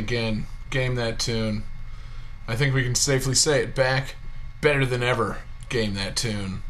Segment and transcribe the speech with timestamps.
[0.00, 0.46] Again.
[0.70, 1.62] Game that tune.
[2.48, 3.74] I think we can safely say it.
[3.74, 4.16] Back,
[4.60, 5.38] better than ever.
[5.68, 6.62] Game that tune.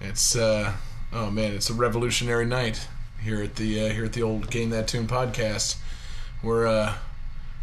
[0.00, 0.74] It's uh,
[1.12, 2.88] oh man, it's a revolutionary night
[3.22, 5.76] here at the uh, here at the old Game That Tune podcast.
[6.42, 6.94] We're uh,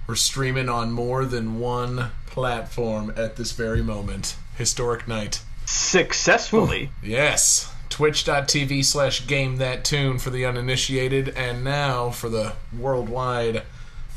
[0.08, 4.36] we're streaming on more than one platform at this very moment.
[4.58, 5.42] Historic night.
[5.66, 6.92] Successfully.
[7.04, 7.72] Yes.
[7.90, 13.64] Twitch.tv slash game that tune for the uninitiated, and now for the worldwide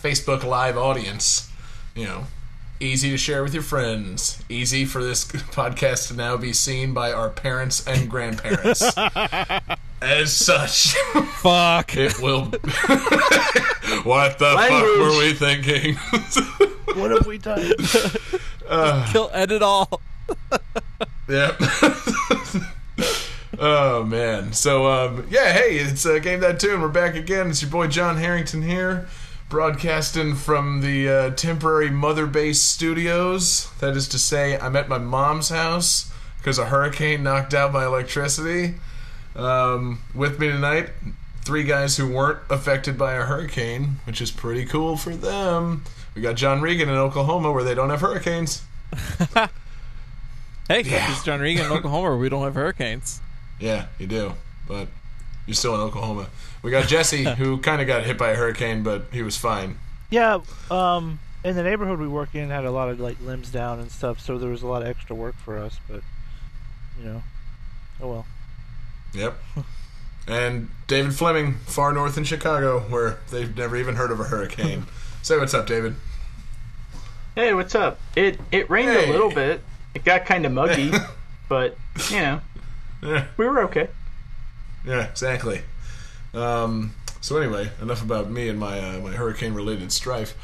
[0.02, 1.48] Facebook Live audience.
[1.95, 2.24] You know,
[2.80, 4.43] easy to share with your friends.
[4.49, 8.82] Easy for this podcast to now be seen by our parents and grandparents.
[10.02, 10.95] As such,
[11.37, 11.96] Fuck.
[11.96, 12.46] it will.
[14.02, 15.95] what the fuck were we thinking?
[17.01, 17.73] What have we done?
[19.12, 20.01] Kill edit all.
[21.29, 21.55] Yep.
[23.60, 24.52] oh man.
[24.52, 26.80] So um, yeah, hey, it's uh, game that tune.
[26.80, 27.51] We're back again.
[27.51, 29.07] It's your boy John Harrington here,
[29.57, 33.71] broadcasting from the uh, temporary Mother Base Studios.
[33.81, 37.85] That is to say, I'm at my mom's house because a hurricane knocked out my
[37.85, 38.77] electricity.
[39.37, 40.89] Um, with me tonight,
[41.43, 45.85] three guys who weren't affected by a hurricane, which is pretty cool for them.
[46.15, 48.63] We got John Regan in Oklahoma where they don't have hurricanes.
[50.69, 51.09] Hey, Yeah.
[51.09, 53.21] this is John Regan in Oklahoma where we don't have hurricanes.
[53.61, 54.33] Yeah, you do.
[54.67, 54.89] But
[55.45, 56.29] you're still in Oklahoma.
[56.63, 59.79] We got Jesse, who kind of got hit by a hurricane, but he was fine.
[60.10, 63.80] Yeah, um, in the neighborhood we work in had a lot of like limbs down
[63.80, 65.81] and stuff, so there was a lot of extra work for us.
[65.88, 66.03] But
[66.99, 67.23] you know,
[68.00, 68.27] oh well.
[69.15, 69.39] Yep.
[70.28, 74.84] And David Fleming, far north in Chicago, where they've never even heard of a hurricane.
[75.23, 75.97] Say what's up, David.
[77.34, 77.99] Hey, what's up?
[78.15, 79.09] It it rained Hey.
[79.09, 79.62] a little bit.
[79.94, 80.93] It got kind of muggy,
[81.49, 81.77] but
[82.11, 82.41] you know,
[83.03, 83.89] Yeah, we were okay.
[84.87, 85.62] yeah, exactly.
[86.34, 90.34] Um, so anyway, enough about me and my uh, my hurricane-related strife.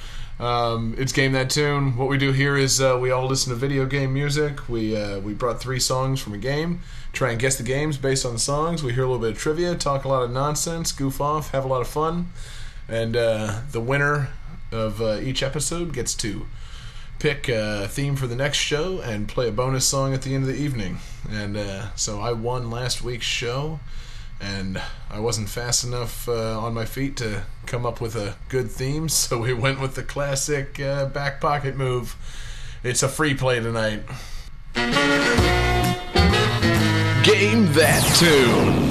[0.41, 1.97] Um, it's game that tune.
[1.97, 4.69] What we do here is uh, we all listen to video game music.
[4.69, 6.81] We uh, we brought three songs from a game.
[7.13, 8.83] Try and guess the games based on the songs.
[8.85, 11.65] We hear a little bit of trivia, talk a lot of nonsense, goof off, have
[11.65, 12.31] a lot of fun,
[12.89, 14.29] and uh, the winner
[14.71, 16.47] of uh, each episode gets to
[17.19, 20.45] pick a theme for the next show and play a bonus song at the end
[20.45, 20.99] of the evening.
[21.29, 23.81] And uh, so I won last week's show,
[24.41, 28.71] and I wasn't fast enough uh, on my feet to come up with a good
[28.71, 32.17] theme, so we went with the classic uh, back pocket move.
[32.83, 34.05] It's a free play tonight.
[37.25, 38.89] Game that tune.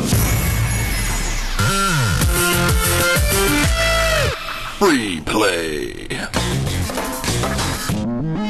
[4.78, 6.08] Free play.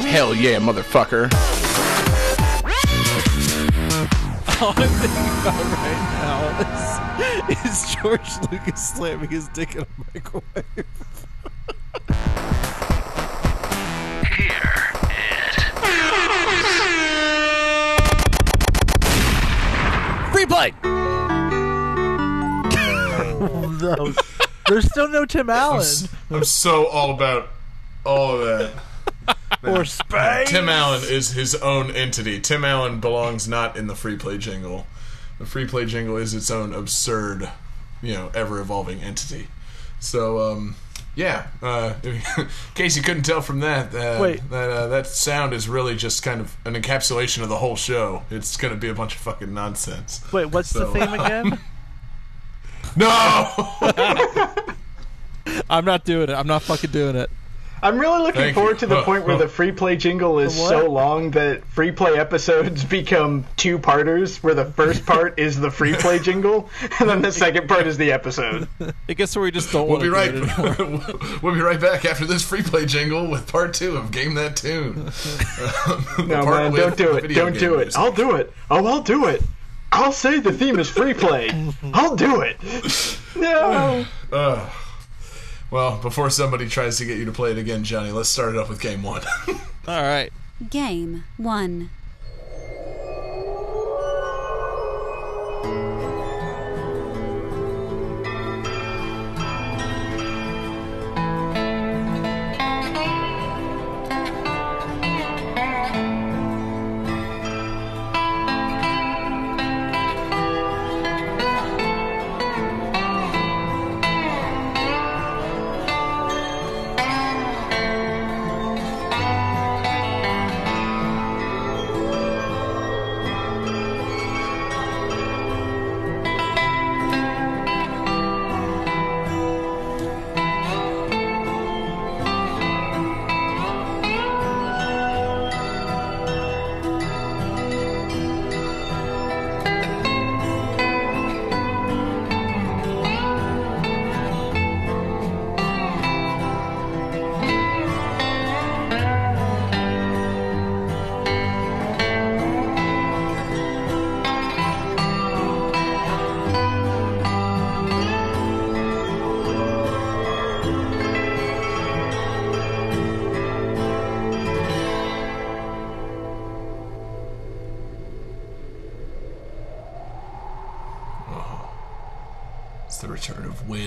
[0.09, 1.31] Hell yeah, motherfucker.
[4.59, 9.87] All I'm thinking about right now is, is George Lucas slamming his dick in a
[10.15, 10.65] microwave.
[20.33, 20.73] Free play.
[23.79, 24.13] No,
[24.67, 25.85] there's still no Tim Allen
[26.31, 27.49] I'm so all about
[28.03, 28.71] all of that.
[29.67, 30.49] Or Space.
[30.49, 32.39] Tim Allen is his own entity.
[32.39, 34.87] Tim Allen belongs not in the free play jingle.
[35.39, 37.49] The free play jingle is its own absurd,
[38.01, 39.47] you know, ever evolving entity.
[39.99, 40.75] So, um,
[41.15, 41.47] yeah.
[41.61, 42.21] Uh, in
[42.75, 44.47] case you couldn't tell from that, uh, Wait.
[44.49, 48.23] that uh, that sound is really just kind of an encapsulation of the whole show.
[48.31, 50.21] It's going to be a bunch of fucking nonsense.
[50.31, 51.59] Wait, what's So, the theme again?
[52.95, 53.51] No.
[55.69, 56.33] I'm not doing it.
[56.33, 57.29] I'm not fucking doing it.
[57.81, 58.79] I'm really looking Thank forward you.
[58.79, 59.39] to the Oh, point where oh.
[59.39, 64.53] the free play jingle is so long that free play episodes become two parters, where
[64.55, 66.69] the first part is the free play jingle,
[66.99, 68.67] and then the second part is the episode.
[69.09, 70.33] I guess where we just don't We'll want be to right.
[70.33, 71.39] it anymore.
[71.41, 74.55] we'll be right back after this free play jingle with part two of Game That
[74.55, 75.11] Tune.
[75.87, 77.27] Um, no, man, don't do it.
[77.33, 77.95] Don't do it.
[77.95, 78.51] I'll do it.
[78.71, 79.43] Oh, I'll do it.
[79.91, 81.49] I'll say the theme is free play.
[81.93, 82.57] I'll do it.
[83.35, 84.05] No.
[84.33, 84.69] Ugh.
[85.69, 88.59] Well, before somebody tries to get you to play it again, Johnny, let's start it
[88.59, 89.21] off with game one.
[89.87, 90.31] All right.
[90.69, 91.89] Game 1.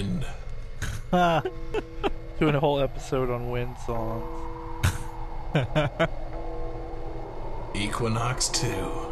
[0.01, 0.25] Wind.
[2.39, 4.25] Doing a whole episode on wind songs.
[7.75, 9.10] Equinox 2.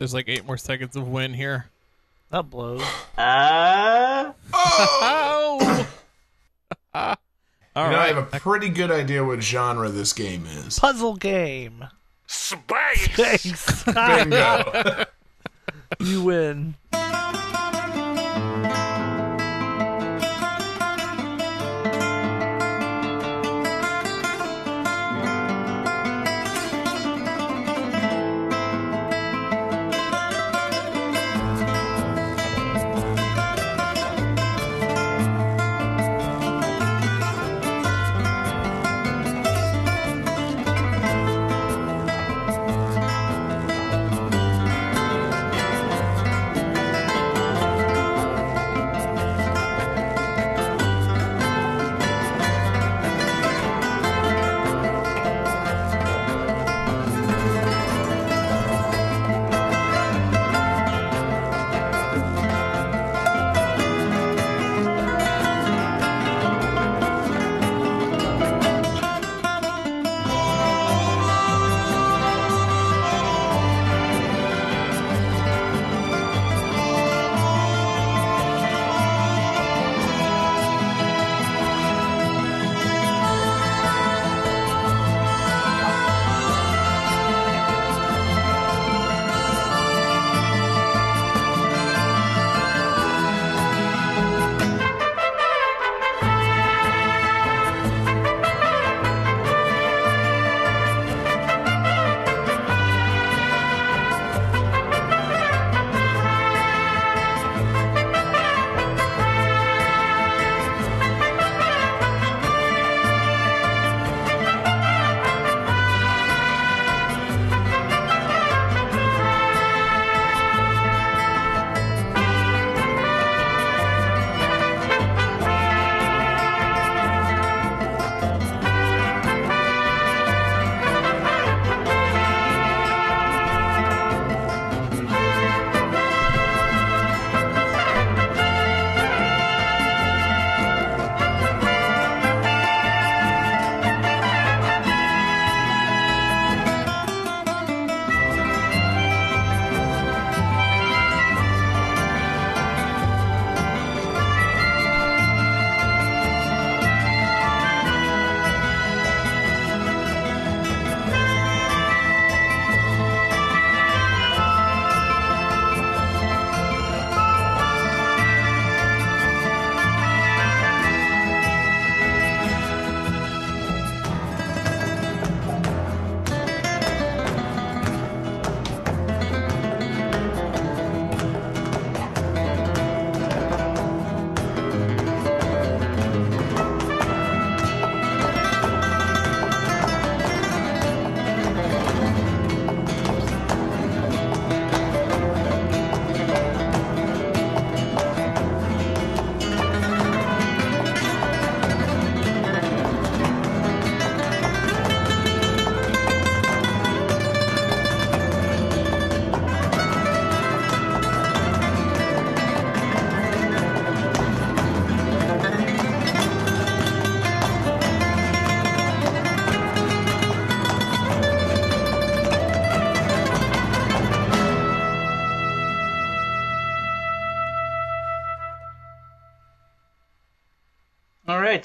[0.00, 1.66] There's, there's like eight more seconds of win here.
[2.30, 2.80] That blows.
[3.18, 5.86] Uh, Oh!
[6.94, 7.16] All
[7.76, 10.78] you know, I have a pretty good idea what genre this game is.
[10.78, 11.84] Puzzle game.
[12.26, 13.08] Space!
[13.08, 13.84] Thanks.
[13.84, 15.04] Bingo.
[16.00, 16.76] you win.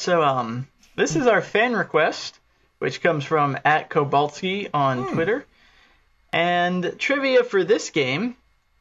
[0.05, 2.39] So um, this is our fan request,
[2.79, 5.45] which comes from at Kobalski on Twitter.
[6.31, 8.35] And trivia for this game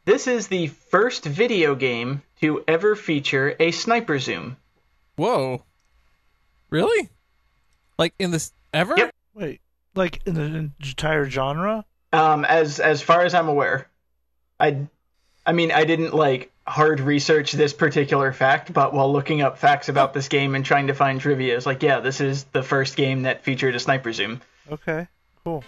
[0.04, 4.56] this is the first video game to ever feature a sniper zoom.
[5.16, 5.62] Whoa.
[6.68, 7.08] Really?
[7.98, 8.94] Like in this ever?
[8.96, 9.14] Yep.
[9.34, 9.60] Wait,
[9.94, 11.84] like in the entire genre?
[12.12, 13.88] Um, as as far as I'm aware,
[14.60, 14.86] I,
[15.46, 19.88] I mean, I didn't like hard research this particular fact, but while looking up facts
[19.88, 22.96] about this game and trying to find trivia, it's like, yeah, this is the first
[22.96, 24.40] game that featured a sniper zoom.
[24.70, 25.06] Okay,
[25.44, 25.62] cool.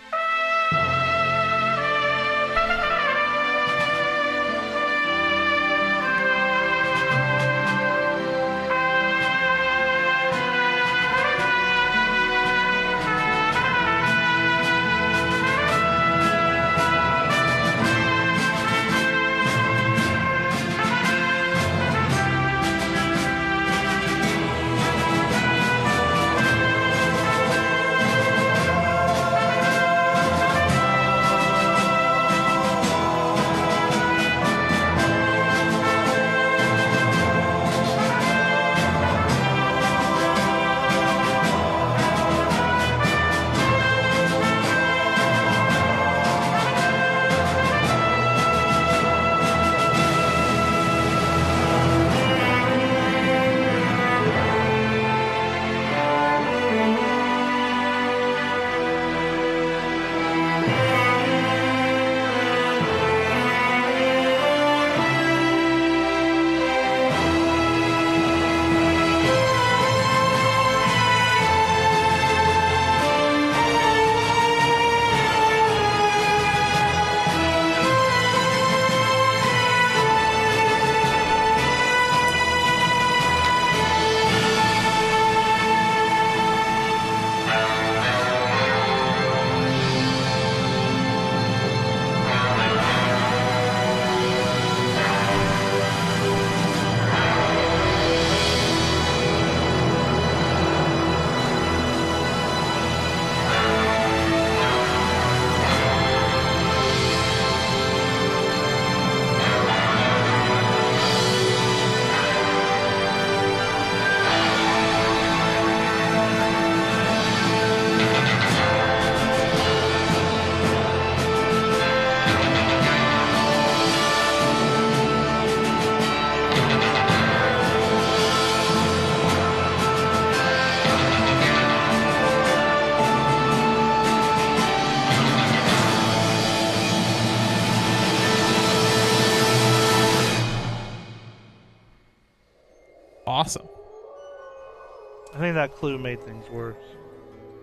[145.66, 146.76] That clue made things worse.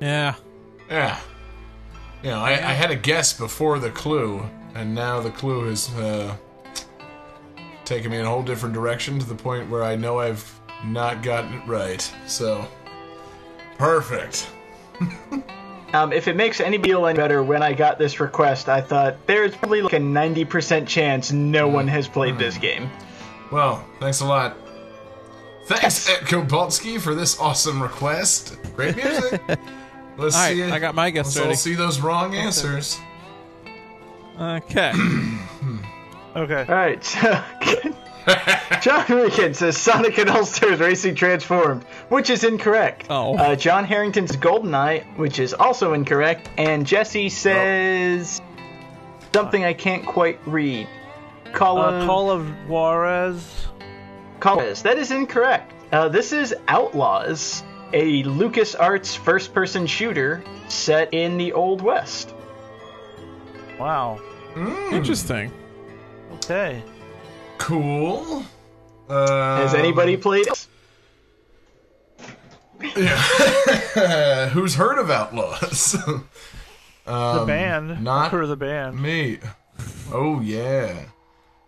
[0.01, 0.35] Yeah.
[0.89, 1.19] Yeah.
[2.21, 4.43] You know, I, I had a guess before the clue,
[4.75, 6.35] and now the clue has uh,
[7.85, 11.23] taken me in a whole different direction to the point where I know I've not
[11.23, 12.01] gotten it right.
[12.27, 12.65] So,
[13.77, 14.49] perfect.
[15.93, 19.27] Um, if it makes any feel any better, when I got this request, I thought
[19.27, 22.89] there's probably like a 90% chance no one has played this game.
[23.51, 24.57] Well, thanks a lot.
[25.65, 28.57] Thanks, Ed Kobalski, for this awesome request.
[28.75, 29.41] Great music.
[30.17, 30.63] Let's All right, see.
[30.63, 31.49] I got my guess Let's ready.
[31.49, 32.99] all see those wrong answers.
[34.39, 34.93] Okay.
[36.35, 36.65] Okay.
[36.67, 37.43] All right, so
[38.81, 43.05] John Regan says Sonic and All Stars Racing Transformed, which is incorrect.
[43.11, 43.37] Oh.
[43.37, 48.41] Uh, John Harrington's GoldenEye, which is also incorrect, and Jesse says
[49.31, 50.87] something I can't quite read.
[51.53, 53.67] Call Uh, of Call of Juarez.
[54.43, 55.71] Call- That is incorrect.
[55.93, 62.33] Uh, this is Outlaws, a LucasArts first-person shooter set in the Old West.
[63.79, 64.19] Wow.
[64.91, 65.51] Interesting.
[66.33, 66.83] Okay.
[67.57, 68.43] Cool.
[69.09, 70.47] Uh, Has anybody played?
[70.47, 70.67] it?
[73.95, 75.95] Uh, who's heard of Outlaws?
[77.05, 77.91] The band.
[77.91, 79.01] Um, not- for the band.
[79.01, 79.39] Me.
[80.13, 81.03] Oh yeah.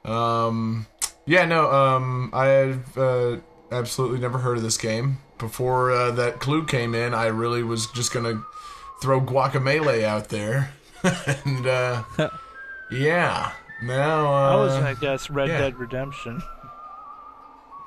[0.05, 0.85] Um.
[1.25, 1.45] Yeah.
[1.45, 1.71] No.
[1.71, 2.29] Um.
[2.33, 3.37] I've uh,
[3.71, 7.13] absolutely never heard of this game before uh, that clue came in.
[7.13, 8.43] I really was just gonna
[9.01, 10.71] throw Guacamelee out there,
[11.45, 12.03] and uh,
[12.91, 13.51] yeah.
[13.83, 14.27] Now.
[14.27, 15.59] Uh, I was gonna guess Red yeah.
[15.59, 16.41] Dead Redemption.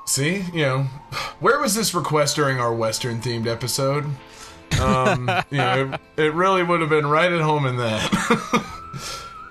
[0.06, 0.82] See, you know,
[1.40, 4.06] where was this request during our Western themed episode?
[4.80, 8.64] Um, you know, it, it really would have been right at home in that.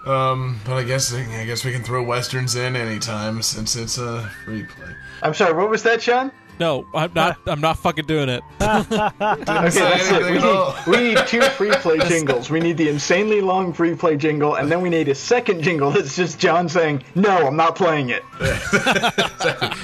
[0.07, 4.29] Um, but I guess I guess we can throw westerns in anytime since it's a
[4.45, 4.93] free play.
[5.21, 5.53] I'm sorry.
[5.53, 6.31] What was that, Sean?
[6.59, 7.37] No, I'm not.
[7.47, 8.43] I'm not fucking doing it.
[8.59, 10.23] Okay, that's it.
[10.25, 12.49] We need, we need two free play jingles.
[12.49, 15.91] We need the insanely long free play jingle, and then we need a second jingle
[15.91, 18.23] that's just John saying, "No, I'm not playing it."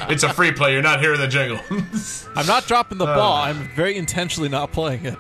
[0.10, 0.74] It's a free play.
[0.74, 1.60] You're not hearing the jingle.
[2.36, 3.38] I'm not dropping the ball.
[3.38, 5.18] I'm very intentionally not playing it.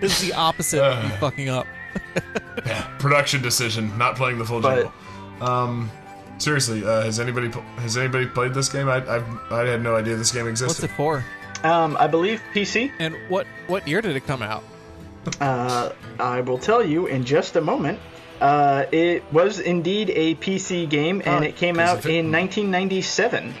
[0.00, 1.66] this is the opposite of me fucking up.
[2.98, 3.96] Production decision.
[3.98, 4.92] Not playing the full But- jingle.
[5.40, 5.90] Um,
[6.38, 8.88] seriously, uh, has anybody has anybody played this game?
[8.88, 10.82] I I've, I had no idea this game existed.
[10.82, 11.24] What's it for?
[11.62, 12.90] Um, I believe PC.
[12.98, 14.64] And what what year did it come out?
[15.40, 18.00] Uh, I will tell you in just a moment.
[18.40, 23.52] Uh, it was indeed a PC game, and Oh, it came out it in 1997.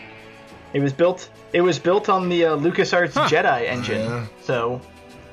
[0.72, 1.30] It was built.
[1.52, 4.26] It was built on the uh, LucasArts Jedi engine, Yeah.
[4.42, 4.80] so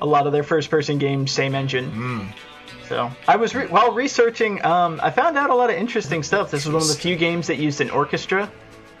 [0.00, 1.90] a lot of their first-person games, same engine.
[1.90, 2.20] Hmm.
[2.88, 6.50] So I was re- while researching, um, I found out a lot of interesting stuff.
[6.50, 8.50] This was one of the few games that used an orchestra.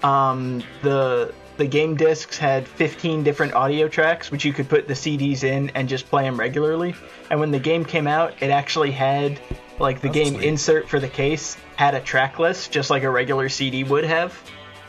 [0.02, 4.94] Um, the the game discs had 15 different audio tracks, which you could put the
[4.94, 6.94] CDs in and just play them regularly.
[7.30, 9.40] And when the game came out, it actually had
[9.78, 10.46] like the game sweet.
[10.46, 14.38] insert for the case had a track list, just like a regular CD would have.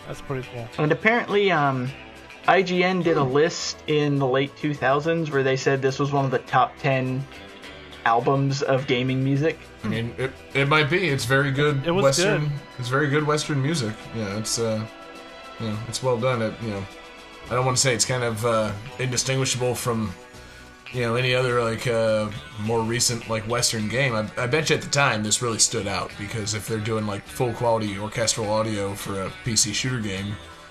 [0.07, 0.67] That's pretty cool.
[0.77, 1.89] And apparently, um,
[2.47, 6.31] IGN did a list in the late 2000s where they said this was one of
[6.31, 7.25] the top 10
[8.07, 9.59] albums of gaming music.
[9.83, 11.09] I mean, it, it might be.
[11.09, 12.43] It's very good It was Western.
[12.43, 12.51] good.
[12.79, 13.93] It's very good Western music.
[14.15, 14.85] Yeah, it's uh,
[15.59, 16.41] you know, it's well done.
[16.41, 16.83] It, you know,
[17.49, 20.13] I don't want to say it's kind of uh, indistinguishable from
[20.93, 22.29] you know any other like uh,
[22.61, 24.15] more recent like Western game.
[24.15, 27.05] I, I bet you at the time this really stood out because if they're doing
[27.05, 30.27] like full quality orchestral audio for a PC shooter game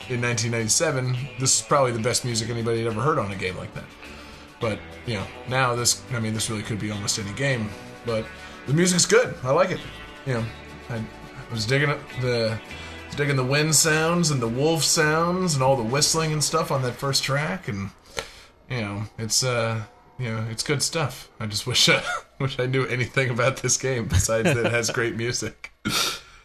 [0.09, 3.57] in 1997, this is probably the best music anybody had ever heard on a game
[3.59, 3.85] like that.
[4.60, 7.68] But you know, now this I mean this really could be almost any game.
[8.04, 8.24] But
[8.66, 9.34] the music's good.
[9.42, 9.80] I like it.
[10.26, 10.44] You know,
[10.90, 11.90] I, I was digging
[12.20, 12.58] the
[13.16, 16.82] digging the wind sounds and the wolf sounds and all the whistling and stuff on
[16.82, 17.90] that first track and
[18.68, 19.82] you know, it's uh
[20.18, 21.28] you know, it's good stuff.
[21.38, 22.02] I just wish I
[22.38, 25.72] wish I knew anything about this game besides that it has great music.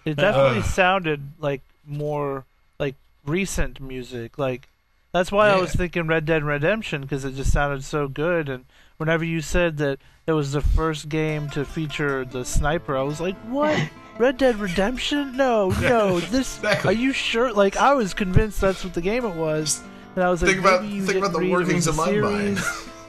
[0.05, 2.45] It definitely sounded like more
[2.79, 2.95] like
[3.25, 4.37] recent music.
[4.37, 4.67] Like
[5.13, 8.47] that's why I was thinking Red Dead Redemption because it just sounded so good.
[8.49, 8.65] And
[8.97, 13.19] whenever you said that it was the first game to feature the sniper, I was
[13.19, 13.89] like, "What?
[14.17, 15.35] Red Dead Redemption?
[15.35, 16.19] No, no.
[16.31, 16.89] This Exactly.
[16.89, 17.51] are you sure?
[17.53, 19.81] Like I was convinced that's what the game it was."
[20.15, 22.59] And I was like, Think about- "Maybe you think about the workings of my mind."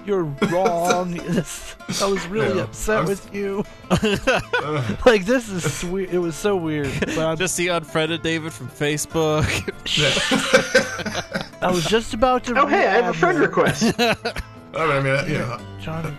[0.04, 1.20] You're wrong.
[1.20, 1.24] I
[2.06, 3.64] was really Yeah, upset I'm- with you.
[5.06, 6.10] like this is weird.
[6.10, 6.90] It was so weird.
[7.38, 9.46] Just see unfriended David from Facebook.
[11.62, 12.58] I was just about to.
[12.60, 13.94] Oh, hey, I have a friend request.
[14.00, 14.14] I
[14.74, 15.58] mean, I mean, you know.
[15.80, 16.14] Johnny.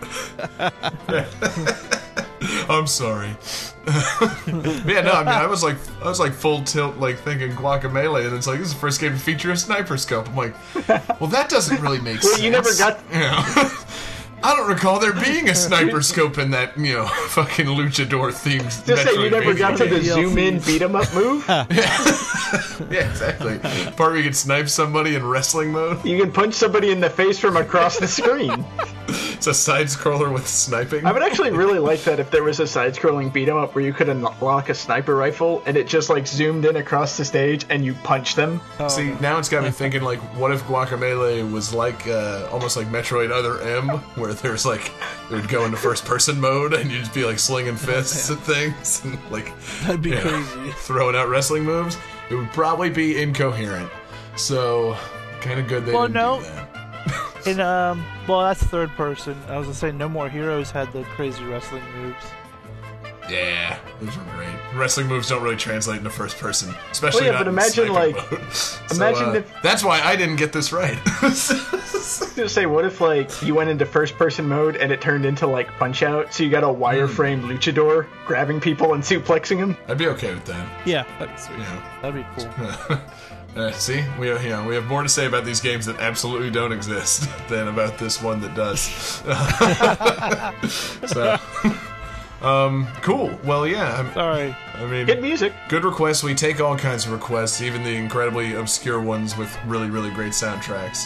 [2.68, 3.28] I'm sorry.
[3.86, 8.26] yeah, no, I mean, I was like, I was like full tilt, like thinking Guacamelee,
[8.26, 10.28] and it's like this is the first game to feature a sniper scope.
[10.28, 10.54] I'm like,
[11.20, 12.42] well, that doesn't really make Well, sense.
[12.42, 13.70] you never got- You know?
[14.46, 18.84] I don't recall there being a sniper scope in that, you know, fucking luchador themed.
[18.86, 20.02] Just say you never got to the DLCs.
[20.14, 21.44] zoom in beat 'em up move.
[22.90, 23.58] Yeah, exactly.
[23.58, 26.04] Part where you can snipe somebody in wrestling mode.
[26.04, 28.64] You can punch somebody in the face from across the screen.
[29.46, 31.04] It's a side scroller with sniping.
[31.04, 33.84] I would actually really like that if there was a side-scrolling beat 'em up where
[33.84, 37.66] you could unlock a sniper rifle and it just like zoomed in across the stage
[37.68, 38.58] and you punch them.
[38.88, 42.86] See, now it's got me thinking like, what if Guacamelee was like uh, almost like
[42.86, 44.90] Metroid Other M, where there's like
[45.30, 48.38] it would go into first person mode and you'd just be like slinging fists at
[48.38, 49.52] things and like
[49.82, 50.70] That'd be you know, crazy.
[50.78, 51.98] throwing out wrestling moves.
[52.30, 53.90] It would probably be incoherent.
[54.36, 54.96] So,
[55.42, 56.38] kind of good they Well, didn't no.
[56.38, 56.70] do that.
[57.46, 59.36] And um, well, that's third person.
[59.48, 62.24] I was gonna say No More Heroes had the crazy wrestling moves.
[63.30, 64.54] Yeah, those were great.
[64.74, 67.86] Wrestling moves don't really translate into first person, especially Well, yeah, not but in imagine,
[67.86, 68.52] sniping like- mode.
[68.52, 70.98] So, imagine uh, if- that's why I didn't get this right.
[71.06, 75.46] I gonna say, what if like you went into first-person mode and it turned into
[75.46, 79.76] like Punch Out, so you got a wireframe luchador grabbing people and suplexing them?
[79.88, 80.86] I'd be okay with that.
[80.86, 81.58] yeah, that'd be sweet.
[81.58, 81.82] You know.
[82.02, 82.42] That'd be
[82.88, 82.98] cool.
[83.56, 86.50] Uh, see, we you know we have more to say about these games that absolutely
[86.50, 88.80] don't exist than about this one that does.
[91.08, 91.36] so,
[92.46, 93.38] um, cool.
[93.44, 93.94] Well, yeah.
[93.96, 94.56] I'm- Sorry.
[94.74, 95.52] I mean, Good music.
[95.68, 96.22] good requests.
[96.24, 100.32] We take all kinds of requests, even the incredibly obscure ones with really, really great
[100.32, 101.04] soundtracks.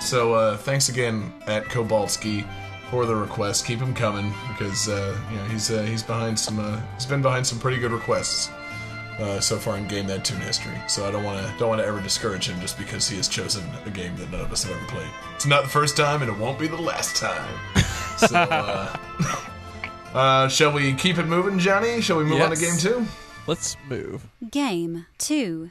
[0.00, 2.46] So, uh, thanks again at Kobalski
[2.90, 3.66] for the request.
[3.66, 7.22] Keep him coming because uh, you know he's uh, he's behind some uh, he's been
[7.22, 8.50] behind some pretty good requests
[9.18, 10.76] uh, so far in Game That Tune history.
[10.86, 13.28] So I don't want to don't want to ever discourage him just because he has
[13.28, 15.10] chosen a game that none of us have ever played.
[15.34, 17.48] It's not the first time, and it won't be the last time.
[18.18, 18.96] So, uh,
[20.12, 22.00] uh, shall we keep it moving, Johnny?
[22.00, 23.06] Shall we move on to game two?
[23.46, 24.26] Let's move.
[24.50, 25.70] Game 2.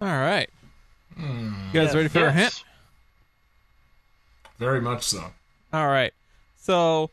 [0.00, 0.48] All right.
[1.16, 1.52] Hmm.
[1.72, 2.62] You guys ready for a hint?
[4.58, 5.24] Very much so.
[5.72, 6.12] All right.
[6.56, 7.10] So,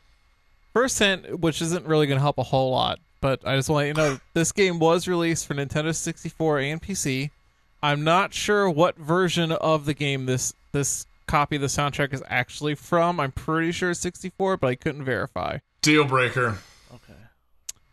[0.72, 3.82] first hint, which isn't really going to help a whole lot, but I just want
[3.82, 7.30] to let you know this game was released for Nintendo 64 and PC.
[7.82, 12.22] I'm not sure what version of the game this this copy of the soundtrack is
[12.28, 13.18] actually from.
[13.20, 15.58] I'm pretty sure it's 64, but I couldn't verify.
[15.82, 16.58] Deal breaker.
[16.94, 17.18] Okay.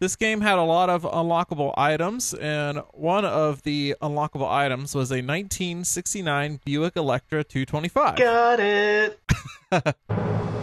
[0.04, 5.12] This game had a lot of unlockable items, and one of the unlockable items was
[5.12, 8.18] a 1969 Buick Electra 225.
[8.18, 9.18] Got it.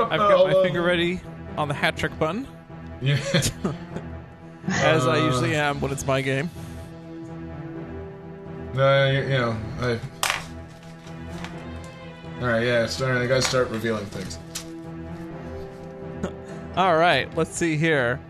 [0.00, 1.20] I've got my finger ready
[1.56, 2.46] on the hat trick button,
[3.00, 3.16] Yeah.
[4.68, 6.50] as I usually am when it's my game.
[8.74, 9.98] no, you, you know, I.
[12.40, 12.86] All right, yeah.
[12.86, 13.16] Start.
[13.16, 14.38] I gotta start revealing things.
[16.76, 18.20] All right, let's see here.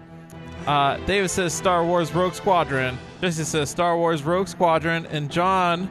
[0.66, 2.98] Uh, David says Star Wars Rogue Squadron.
[3.20, 5.88] Jesse says Star Wars Rogue Squadron, and John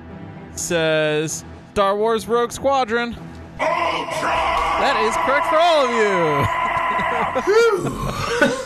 [0.55, 3.15] says Star Wars Rogue Squadron.
[3.57, 6.15] That is correct for all of you.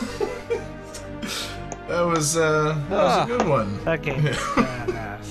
[1.88, 3.84] That was uh, that was a good one.
[3.84, 5.26] That game is badass.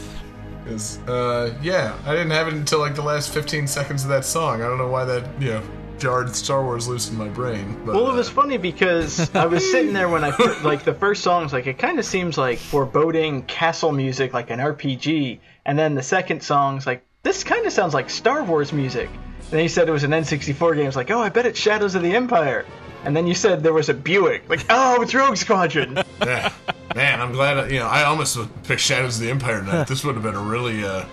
[0.65, 4.25] 'Cause, uh, yeah, I didn't have it until like the last 15 seconds of that
[4.25, 4.61] song.
[4.61, 5.61] I don't know why that you know
[5.99, 7.77] jarred Star Wars loose in my brain.
[7.85, 10.83] But, Well, uh, it was funny because I was sitting there when I fir- like
[10.83, 15.39] the first song's like it kind of seems like foreboding castle music, like an RPG,
[15.65, 19.09] and then the second song's like this kind of sounds like Star Wars music.
[19.51, 20.85] And then you said it was an N64 game.
[20.87, 22.65] It's like, oh, I bet it's Shadows of the Empire.
[23.03, 24.47] And then you said there was a Buick.
[24.49, 25.97] Like, oh, it's Rogue Squadron.
[26.21, 26.51] yeah.
[26.95, 27.57] Man, I'm glad.
[27.57, 29.87] I, you know, I almost would pick Shadows of the Empire tonight.
[29.87, 31.05] this would have been a really, uh,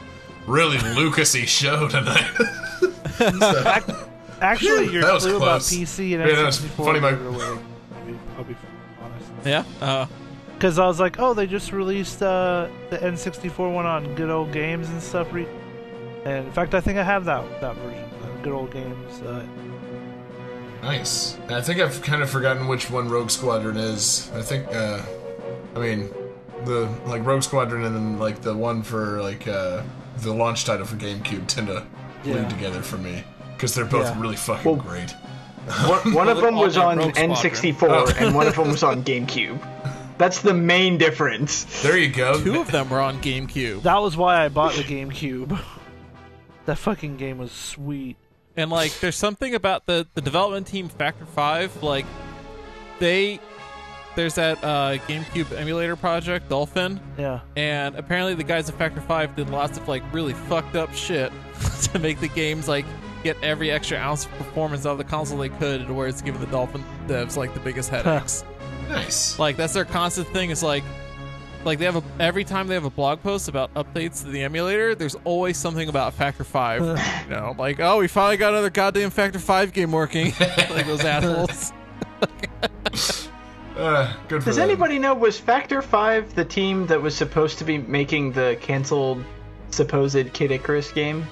[0.47, 2.27] really Lucasy show tonight.
[4.41, 5.61] Actually, your That was clue about.
[5.63, 7.15] PC and Yeah, that was N64 funny, gave Mike.
[7.15, 7.59] it.
[7.97, 8.57] I'll be, I'll be
[9.03, 9.31] honest.
[9.47, 9.65] Yeah.
[9.81, 10.07] Uh,
[10.55, 14.53] Because I was like, oh, they just released uh, the N64 one on Good Old
[14.53, 15.33] Games and stuff.
[15.33, 15.47] And
[16.47, 18.06] in fact, I think I have that that version, the
[18.47, 19.21] Good Old Games.
[19.23, 19.45] Uh,
[20.81, 21.37] nice.
[21.49, 24.31] I think I've kind of forgotten which one Rogue Squadron is.
[24.37, 24.69] I think.
[24.73, 25.03] Uh,
[25.75, 26.09] I mean,
[26.65, 29.83] the like Rogue Squadron and then like the one for like uh,
[30.19, 31.85] the launch title for GameCube tend to
[32.25, 32.35] Yeah.
[32.35, 34.21] lead together for me because they're both Yeah.
[34.21, 35.11] really fucking Well- great.
[35.89, 38.17] One, one of them was on Rogue N64, Squadron.
[38.29, 39.59] and one of them was on GameCube.
[40.19, 41.65] That's the main difference.
[41.83, 42.41] There you go.
[42.41, 43.83] Two of them were on GameCube.
[43.83, 45.59] That was why I bought the GameCube.
[46.67, 48.17] That fucking game was sweet.
[48.57, 51.83] And like, there's something about the the development team Factor Five.
[51.83, 52.07] Like,
[52.99, 53.41] they
[54.15, 57.41] there's that uh, GameCube emulator project Dolphin, Yeah.
[57.55, 61.31] and apparently the guys at Factor Five did lots of like really fucked up shit
[61.93, 62.87] to make the games like
[63.23, 66.23] get every extra ounce of performance out of the console they could, to where it's
[66.23, 68.43] giving the Dolphin devs like the biggest headaches.
[68.89, 69.39] Nice.
[69.39, 70.51] like that's their constant thing.
[70.51, 70.85] Is like.
[71.67, 74.45] Like they have a every time they have a blog post about updates to the
[74.45, 76.81] emulator, there's always something about Factor Five.
[77.25, 80.27] you know, like oh, we finally got another goddamn Factor Five game working.
[80.41, 81.73] like those assholes.
[83.77, 84.71] Uh, good for Does them.
[84.71, 89.23] anybody know was Factor 5 the team that was supposed to be making the canceled
[89.71, 91.27] supposed Kid Icarus game?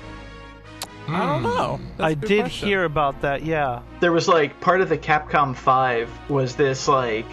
[1.08, 1.80] I don't know.
[1.96, 2.68] That's a I good did question.
[2.68, 3.80] hear about that, yeah.
[4.00, 7.24] There was like part of the Capcom 5 was this like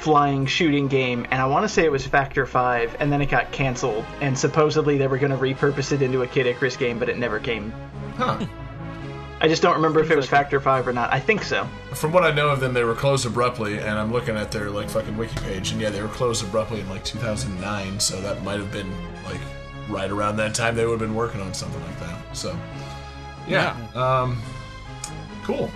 [0.00, 3.26] flying shooting game and I want to say it was Factor 5 and then it
[3.26, 6.98] got canceled and supposedly they were going to repurpose it into a Kid Icarus game
[6.98, 7.72] but it never came.
[8.16, 8.46] Huh.
[9.40, 11.12] I just don't remember if it was Factor 5 or not.
[11.12, 11.68] I think so.
[11.94, 14.68] From what I know of them, they were closed abruptly, and I'm looking at their
[14.68, 18.00] like fucking wiki page, and yeah, they were closed abruptly in like 2009.
[18.00, 18.90] So that might have been
[19.24, 19.40] like
[19.88, 22.36] right around that time they would have been working on something like that.
[22.36, 22.58] So
[23.46, 24.42] yeah, um,
[25.44, 25.70] cool.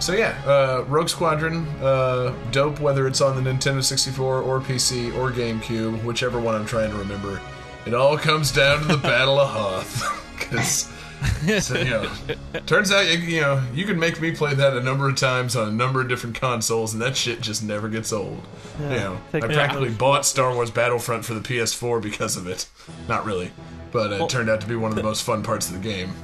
[0.00, 2.80] So yeah, uh, Rogue Squadron, uh, dope.
[2.80, 6.96] Whether it's on the Nintendo 64 or PC or GameCube, whichever one I'm trying to
[6.96, 7.38] remember,
[7.84, 10.90] it all comes down to the Battle of Hoth, because.
[11.60, 12.10] So, you know,
[12.64, 15.54] turns out you, you know you can make me play that a number of times
[15.54, 18.40] on a number of different consoles, and that shit just never gets old.
[18.80, 19.98] you know, I practically out.
[19.98, 22.66] bought Star Wars Battlefront for the PS4 because of it.
[23.06, 23.50] Not really,
[23.92, 26.14] but it turned out to be one of the most fun parts of the game.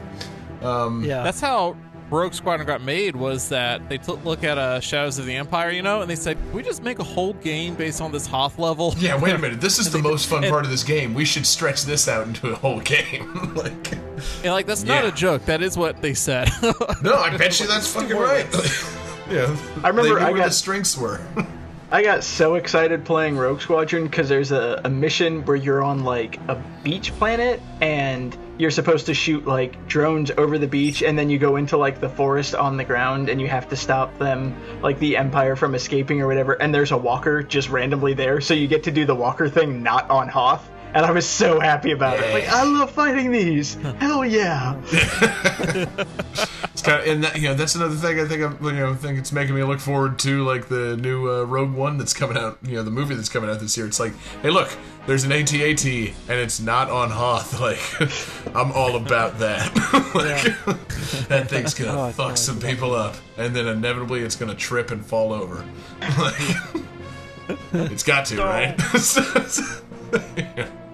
[0.63, 1.23] Yeah.
[1.23, 1.77] That's how
[2.11, 3.17] Rogue Squadron got made.
[3.17, 6.15] Was that they took look at uh, Shadows of the Empire, you know, and they
[6.17, 9.35] said, "Can we just make a whole game based on this Hoth level?" Yeah, wait
[9.35, 9.61] a minute.
[9.61, 11.15] This is the most fun and- part of this game.
[11.15, 13.53] We should stretch this out into a whole game.
[13.57, 13.93] like,
[14.45, 15.11] And like that's not Yeah.
[15.11, 15.45] a joke.
[15.47, 16.49] That is what they said.
[17.03, 18.47] no, I bet you that's fucking right.
[19.31, 21.21] yeah, I remember they knew I where got- the strengths were.
[21.91, 26.03] I got so excited playing Rogue Squadron because there's a, a mission where you're on
[26.03, 31.19] like a beach planet and you're supposed to shoot like drones over the beach and
[31.19, 34.17] then you go into like the forest on the ground and you have to stop
[34.19, 38.41] them like the Empire from escaping or whatever and there's a walker just randomly there
[38.41, 41.61] so you get to do the walker thing not on Hoth and I was so
[41.61, 42.33] happy about it.
[42.33, 43.75] Like I love fighting these.
[43.99, 44.81] Hell yeah.
[46.73, 48.95] It's kind of, and that, you know that's another thing I think I'm, you know
[48.95, 52.39] think it's making me look forward to like the new uh, Rogue One that's coming
[52.39, 52.59] out.
[52.63, 53.87] You know the movie that's coming out this year.
[53.87, 54.75] It's like, hey, look,
[55.07, 57.61] there's an AT-AT and it's not on Hoth.
[57.67, 59.75] Like, I'm all about that.
[60.15, 64.55] like, that thing's gonna Oh, fuck God, some people up, and then inevitably it's gonna
[64.55, 65.65] trip and fall over.
[66.01, 66.57] Like,
[67.73, 68.77] it's got to, right?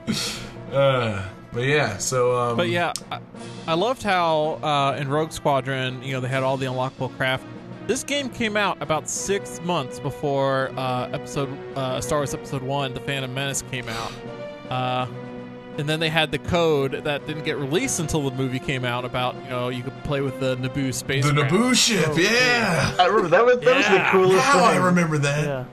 [0.72, 3.20] uh, but yeah, so um, But yeah, I,
[3.66, 7.44] I loved how uh, in Rogue Squadron, you know, they had all the unlockable craft.
[7.86, 12.94] This game came out about six months before uh, episode uh, Star Wars Episode One,
[12.94, 14.12] The Phantom Menace, came out.
[14.70, 15.06] Uh,
[15.78, 19.04] and then they had the code that didn't get released until the movie came out
[19.04, 21.52] about you know you could play with the Naboo space, the spacecraft.
[21.54, 22.94] Naboo ship, yeah.
[22.98, 25.44] I remember that was that was the coolest How I remember that.
[25.44, 25.64] yeah.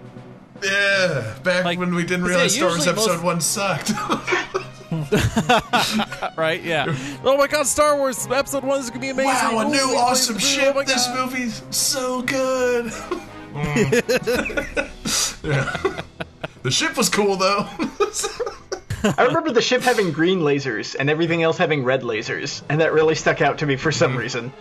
[0.64, 3.92] Yeah, back Like, when we didn't 'cause, yeah, realize Star Wars Episode most- 1 sucked.
[6.38, 6.62] right?
[6.64, 6.96] Yeah.
[7.24, 9.56] oh my God, Star Wars Episode One is gonna be amazing.
[9.56, 10.74] wow, a new we awesome played- ship.
[10.76, 11.20] Oh this God.
[11.32, 12.86] movie's so good.
[13.54, 13.94] Mm.
[15.44, 16.02] yeah.
[16.64, 17.68] The ship was cool, though.
[19.18, 22.92] I remember the ship having green lasers and everything else having red lasers, and that
[22.94, 24.52] really stuck out to me for some reason.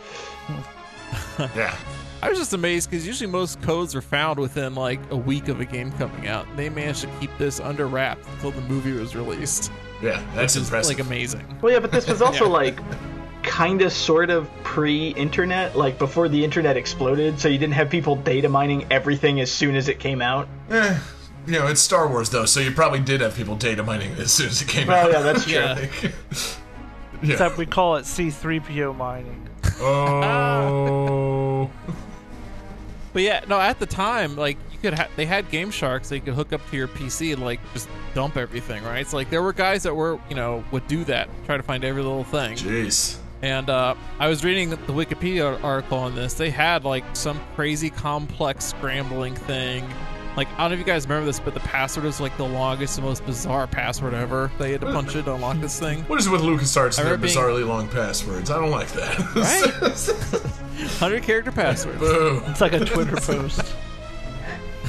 [1.56, 1.76] yeah.
[2.20, 5.60] I was just amazed because usually most codes are found within like a week of
[5.60, 6.46] a game coming out.
[6.56, 9.70] They managed to keep this under wraps until the movie was released.
[10.02, 10.98] Yeah, that's Which is impressive.
[10.98, 11.58] like amazing.
[11.62, 12.50] Well, yeah, but this was also Yeah.
[12.52, 12.80] like
[13.44, 18.16] kind of sort of pre-internet, like before the internet exploded, so you didn't have people
[18.16, 20.48] data mining everything as soon as it came out.
[20.70, 20.98] Eh,
[21.46, 24.32] you know, it's Star Wars, though, so you probably did have people data mining as
[24.32, 25.12] soon as it came Well, out.
[25.12, 25.54] yeah, that's true.
[25.54, 25.86] Yeah.
[27.20, 27.32] Yeah.
[27.32, 29.48] Except we call it C3PO mining.
[29.80, 31.68] Oh.
[33.18, 36.20] But yeah, no, at the time, like you could ha- they had Game Sharks, they
[36.20, 39.00] could hook up to your PC and like just dump everything, right?
[39.00, 41.82] It's like there were guys that were, you know, would do that, try to find
[41.82, 42.54] every little thing.
[42.54, 43.18] Jeez.
[43.42, 46.34] And uh, I was reading the Wikipedia article on this.
[46.34, 49.84] They had like some crazy complex scrambling thing,
[50.38, 52.46] Like I don't know if you guys remember this, but the password was like the
[52.46, 54.52] longest and most bizarre password ever.
[54.56, 56.04] They had to punch it to unlock this thing.
[56.04, 58.48] What is it with LucasArts and their being- bizarrely long passwords?
[58.48, 59.18] I don't like that.
[60.78, 60.86] Right?
[61.00, 61.98] Hundred character passwords.
[61.98, 62.40] Boo.
[62.46, 63.74] It's like a Twitter post.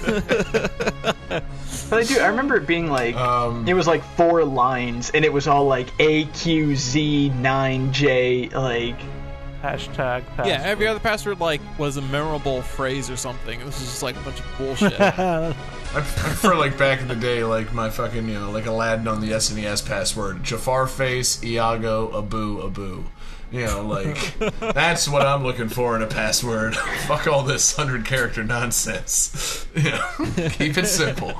[0.06, 1.44] But
[1.92, 2.20] I do.
[2.20, 5.66] I remember it being like Um, it was like four lines, and it was all
[5.66, 8.98] like A Q Z nine J like.
[9.62, 10.26] Hashtag.
[10.28, 10.48] Password.
[10.48, 13.60] Yeah, every other password like was a memorable phrase or something.
[13.66, 15.00] This is just like a bunch of bullshit.
[15.02, 15.54] I, I
[15.94, 19.32] prefer like back in the day, like my fucking you know, like Aladdin on the
[19.32, 23.04] SNES password, Jafar face, Iago, Abu, Abu.
[23.52, 26.76] You know, like that's what I'm looking for in a password.
[27.08, 29.66] Fuck all this hundred character nonsense.
[29.76, 31.34] You know, keep it simple.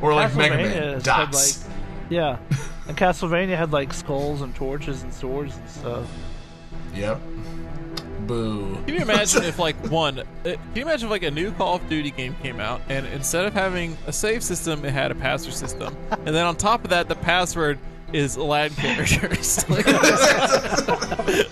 [0.00, 1.64] or like Mega Castlevania Man had, dots.
[1.64, 1.72] like,
[2.10, 2.38] yeah,
[2.86, 6.06] and Castlevania had like skulls and torches and swords and stuff.
[6.94, 7.20] Yep.
[8.28, 8.76] Boo.
[8.86, 10.20] Can you imagine if like one?
[10.20, 13.04] uh, Can you imagine if like a new Call of Duty game came out and
[13.06, 16.84] instead of having a save system, it had a password system, and then on top
[16.84, 17.78] of that, the password
[18.12, 19.68] is Aladdin characters.
[19.70, 19.86] like,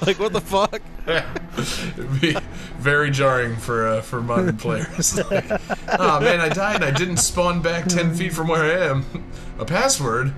[0.07, 0.81] like, what the fuck?
[1.99, 2.35] It'd be
[2.79, 5.17] very jarring for uh, for modern players.
[5.31, 5.45] Like,
[5.99, 6.83] oh man, I died.
[6.83, 9.05] I didn't spawn back ten feet from where I am.
[9.59, 10.33] A password,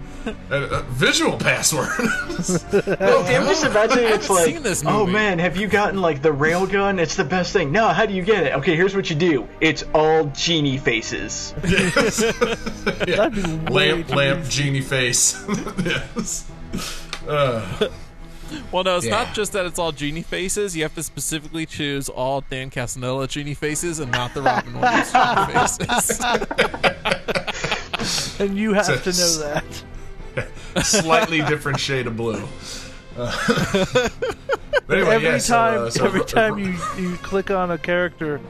[0.51, 1.89] a, a visual password.
[2.39, 6.99] Well, I'm just imagining it's like, this oh man, have you gotten like the railgun?
[7.01, 7.73] It's the best thing.
[7.73, 8.55] No, how do you get it?
[8.55, 9.49] Okay, here's what you do.
[9.61, 11.55] It's all genie faces.
[13.09, 13.17] Yeah.
[13.17, 14.63] That'd be Lamp, lamp, easy.
[14.63, 15.43] genie face.
[15.85, 16.49] yes.
[17.27, 17.89] Uh,
[18.73, 19.25] Well, no, it's Yeah.
[19.25, 20.75] not just that it's all genie faces.
[20.77, 25.13] You have to specifically choose all Dan Castellaneta genie faces and not the Robin Williams
[25.13, 26.21] genie faces.
[28.41, 29.65] And you have So- to know that.
[30.83, 32.43] slightly different shade of blue.
[33.17, 33.33] Uh,
[34.91, 37.79] anyway, every yeah, so, time, uh, so every r- time you you click on a
[37.79, 38.41] character,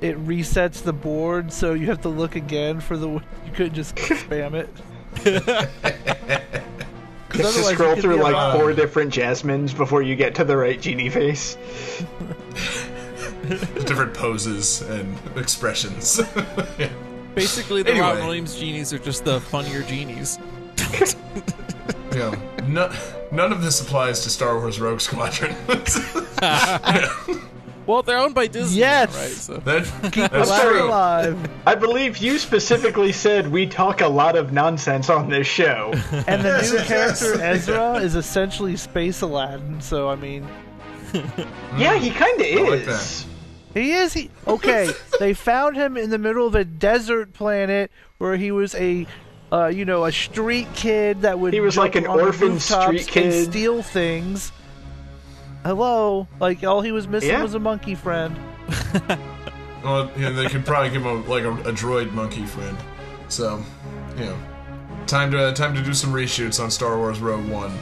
[0.00, 3.08] it resets the board, so you have to look again for the.
[3.08, 3.22] You
[3.54, 4.68] couldn't just spam it.
[5.24, 10.34] You have to otherwise you scroll through like about- four different jasmines before you get
[10.36, 11.56] to the right genie face.
[13.86, 16.20] different poses and expressions.
[16.78, 16.90] Yeah.
[17.34, 18.06] Basically, the Anyway.
[18.06, 20.38] Robin Williams genies are just the funnier genies.
[22.12, 22.34] You know,
[22.66, 22.92] no,
[23.30, 25.54] none of this applies to Star Wars Rogue Squadron.
[27.86, 29.14] Well, they're owned by Disney, Yes!
[29.14, 29.30] now, right?
[29.32, 29.56] So.
[29.64, 30.88] that, Keep that's Aladdin true.
[30.88, 31.50] alive.
[31.66, 35.92] I believe you specifically said we talk a lot of nonsense on this show.
[36.26, 37.66] And the Yes, new yes, character yes.
[37.68, 39.80] Ezra is essentially Space Aladdin.
[39.80, 40.46] So I mean,
[41.78, 43.26] yeah, he kind of I like is.
[43.72, 44.12] he is.
[44.12, 44.90] He okay?
[45.18, 49.06] they found him in the middle of a desert planet where he was a.
[49.50, 53.06] Uh, you know, a street kid that would He was jump like an orphan street
[53.06, 53.24] kid.
[53.24, 54.52] and steal things.
[55.64, 57.42] Hello, like all he was missing Yeah.
[57.42, 58.36] was a monkey friend.
[59.84, 62.76] Well, you know, they could probably give him a, like a, a droid monkey friend.
[63.28, 63.62] So,
[64.18, 64.36] you know,
[65.06, 67.72] time to time to do some reshoots on Star Wars Rogue One.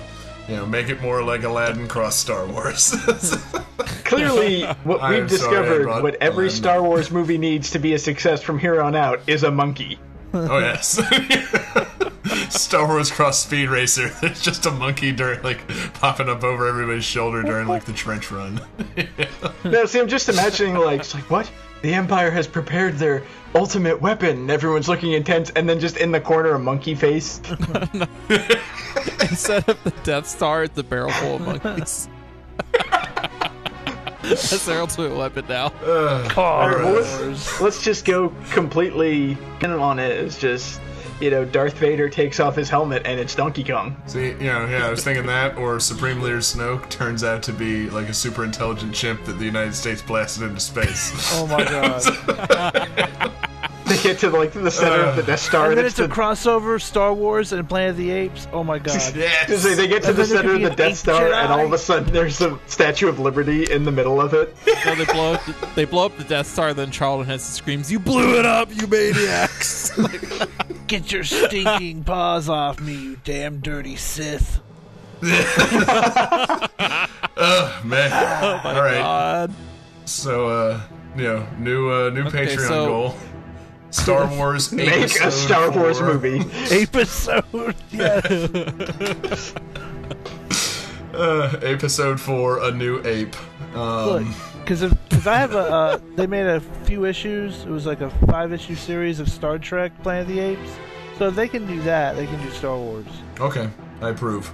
[0.47, 2.91] You know, make it more like Aladdin cross Star Wars.
[4.05, 6.83] Clearly, what we've am sorry discovered, what every Aladdin Star.
[6.83, 9.99] Wars movie needs to be a success from here on out, is a monkey.
[10.37, 11.01] Oh yes.
[12.51, 14.09] Star Wars Cross Speed Racer.
[14.20, 18.30] There's just a monkey during like popping up over everybody's shoulder during like the trench
[18.30, 18.61] run.
[19.64, 21.51] No, see, I'm just imagining like, it's like what?
[21.82, 23.24] The Empire has prepared their
[23.55, 24.49] ultimate weapon.
[24.49, 27.41] Everyone's looking intense, and then just in the corner, a monkey face.
[29.20, 32.09] Instead of the Death Star, it's a barrel full of monkeys.
[34.29, 35.70] That's their ultimate weapon now.
[36.29, 40.11] Car well, let's- Let's just go completely in on it.
[40.12, 40.81] It's just,
[41.20, 43.97] you know, Darth Vader takes off his helmet, and it's Donkey Kong.
[44.07, 47.53] See, you know, yeah, I was thinking that, or Supreme Leader Snoke turns out to
[47.53, 51.12] be like a super intelligent chimp that the United States blasted into space.
[51.35, 53.33] Oh my god!
[53.97, 56.01] They get to like the center of the Death Star, and and, then it's it's
[56.01, 58.49] a the crossover Star Wars and Planet of the Apes.
[58.53, 58.95] Oh my god!
[59.17, 59.63] yes.
[59.65, 61.73] They, they get to And the center of the Death ape Star, and all of
[61.73, 64.55] a sudden there's a Statue of Liberty in the middle of it.
[64.87, 65.45] So they blow up.
[65.45, 66.73] The, they blow up the Death Star.
[66.73, 69.91] Then Charlton Heston screams, "You blew it up, you maniacs!"
[70.87, 74.61] Get your stinking paws off me, you damn dirty Sith!
[75.23, 76.69] oh
[77.85, 78.11] Man.
[78.13, 78.99] Oh All right.
[78.99, 79.53] God.
[80.05, 80.81] So, uh,
[81.17, 83.15] you know, new uh, new Okay, Patreon so- goal.
[84.03, 86.15] Star Wars Make a Star Wars four.
[86.15, 86.39] movie.
[86.71, 89.55] Episode, yes.
[91.15, 93.35] Uh, episode four, a new ape.
[93.75, 97.63] Look, Um, because because I have a uh, they made a few issues.
[97.65, 100.71] It was like a five issue series of Star Trek: Planet of the Apes.
[101.19, 103.07] So if they can do that, they can do Star Wars.
[103.41, 103.69] okay,
[104.01, 104.53] I approve.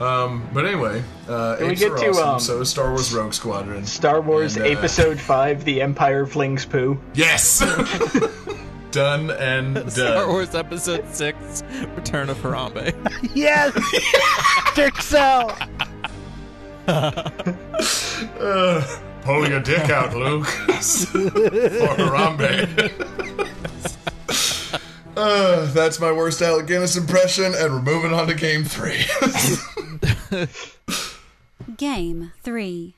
[0.00, 2.28] um, but anyway, uh, we apes get are to, awesome.
[2.28, 3.84] um, so is Star Wars Rogue Squadron.
[3.84, 7.00] Star Wars And, uh, Episode 5 The Empire Flings Poo.
[7.14, 7.58] Yes.
[8.90, 9.88] Done and done.
[9.90, 11.62] Star Wars Episode Six:
[11.94, 12.92] Return of Harambe.
[13.36, 13.72] Yes!
[14.74, 15.56] Dick Cell!
[18.40, 18.82] Uh,
[19.22, 20.46] pull your dick out, Luke.
[20.66, 20.74] For
[21.96, 22.90] Harambe.
[25.20, 29.04] Uh, that's my worst Alec Guinness impression, and we're moving on to game three.
[31.76, 32.94] Game 3.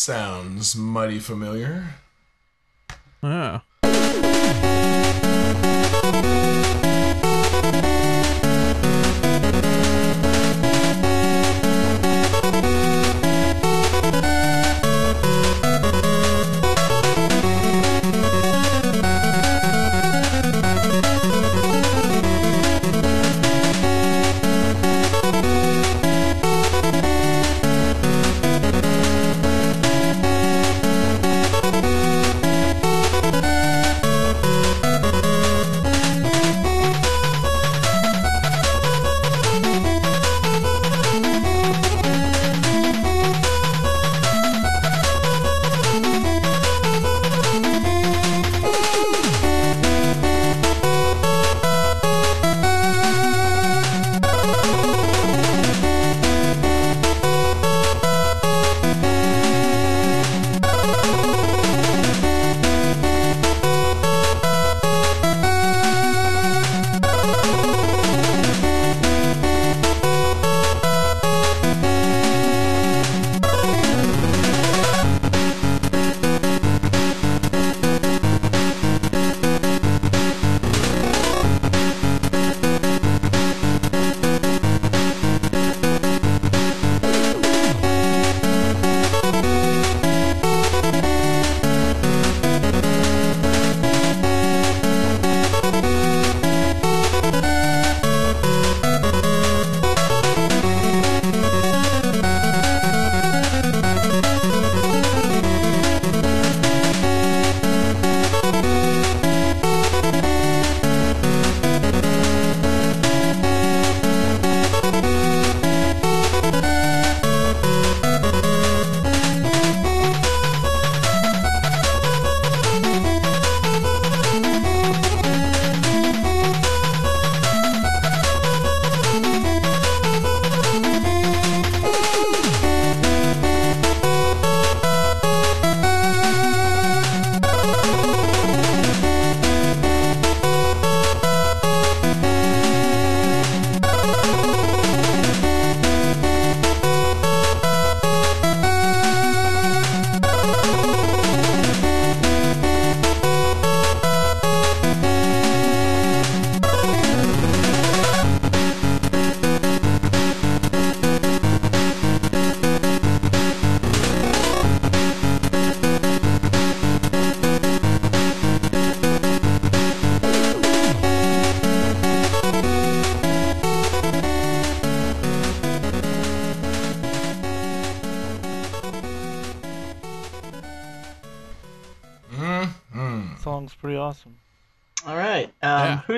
[0.00, 1.96] Sounds mighty familiar.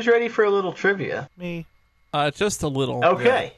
[0.02, 1.30] Who's ready for a little trivia?
[1.38, 1.64] Me.
[2.12, 3.04] Uh, just a little.
[3.04, 3.52] Okay.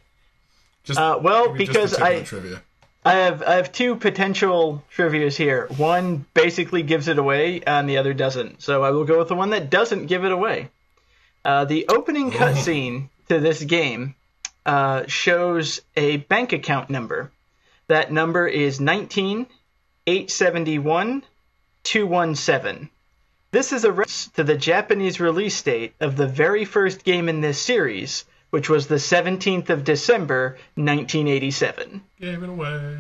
[0.83, 2.61] Just, Uh, well, give me just because I- trivia.
[3.03, 5.69] I have I have two potential trivias here.
[5.79, 8.63] One basically gives it away, and the other doesn't.
[8.63, 10.69] So I will go with the one that doesn't give it away.
[11.47, 14.15] Uh, the opening cutscene to this game
[14.67, 17.31] uh, shows a bank account number.
[17.89, 19.47] That number is nineteen
[20.07, 21.25] eight seventy one
[21.85, 22.91] two one seven.
[23.55, 27.41] This is a reference to the Japanese release date of the very first game in
[27.41, 32.03] this series, which was the 17th of December, 1987.
[32.19, 32.99] Gave it away.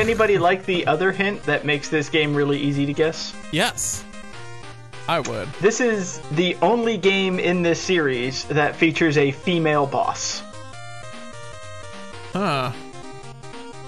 [0.00, 3.34] Anybody like the other hint that makes this game really easy to guess?
[3.52, 4.04] Yes.
[5.08, 5.48] I would.
[5.60, 10.42] This is the only game in this series that features a female boss.
[12.32, 12.72] Huh.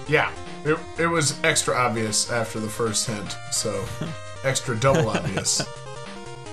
[0.07, 0.31] Yeah,
[0.65, 3.85] it, it was extra obvious after the first hint, so
[4.43, 5.59] extra double obvious.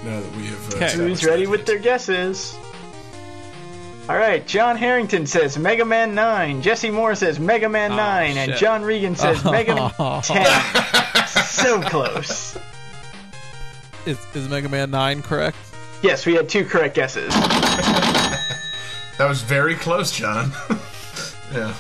[0.05, 0.75] Now that we have.
[0.75, 0.93] Uh, Okay.
[0.97, 2.57] Who's ready with their guesses?
[4.11, 6.63] All right, John Harrington says Mega Man 9.
[6.63, 8.37] Jesse Moore says Mega Man Oh, 9.
[8.39, 8.55] And.
[8.57, 9.93] John Regan says Mega Man
[10.23, 11.27] 10.
[11.47, 12.59] so close.
[14.07, 15.57] Is, is Mega Man 9 correct?
[16.03, 17.33] Yes, we had two correct guesses.
[19.17, 20.51] That was very close, John.
[21.53, 21.75] yeah.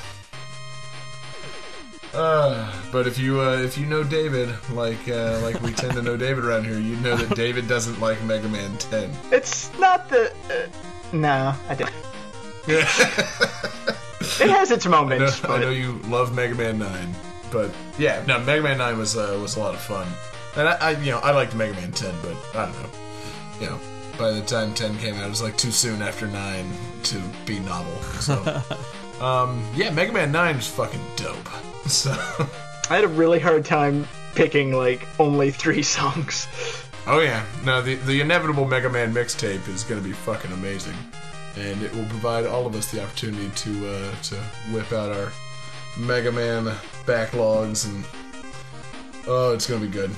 [2.12, 6.02] Uh, but if you uh, if you know David, like uh, like we tend to
[6.02, 9.10] know David around here, you know that David doesn't like Mega Man 10.
[9.32, 10.30] It's not the.
[10.50, 10.68] Uh,
[11.16, 11.94] no, I didn't.
[14.40, 17.14] It has its I know, moments, I know you love Mega Man 9,
[17.50, 20.06] but yeah, no, Mega Man 9 was uh, was a lot of fun,
[20.56, 22.90] and I, I you know I liked Mega Man 10, but I don't know,
[23.60, 23.80] you know,
[24.18, 26.72] by the time 10 came out, it was like too soon after 9
[27.04, 28.00] to be novel.
[28.20, 28.62] So,
[29.24, 31.36] um, yeah, Mega Man 9 is fucking dope.
[31.86, 32.12] So,
[32.88, 36.46] I had a really hard time picking like only three songs.
[37.06, 40.94] oh yeah, no, the the inevitable Mega Man mixtape is gonna be fucking amazing,
[41.56, 44.36] and it will provide all of us the opportunity to uh, to
[44.72, 45.32] whip out our
[45.98, 46.64] Mega Man
[47.04, 48.04] backlogs and.
[49.26, 50.10] Oh, it's gonna be good.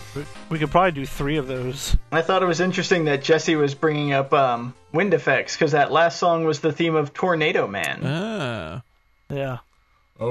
[0.49, 1.97] We could probably do three of those.
[2.13, 5.91] I thought it was interesting that Jesse was bringing up um, wind effects because that
[5.91, 8.01] last song was the theme of Tornado Man.
[8.05, 8.83] Ah.
[9.29, 9.59] Yeah.
[10.21, 10.29] Oh,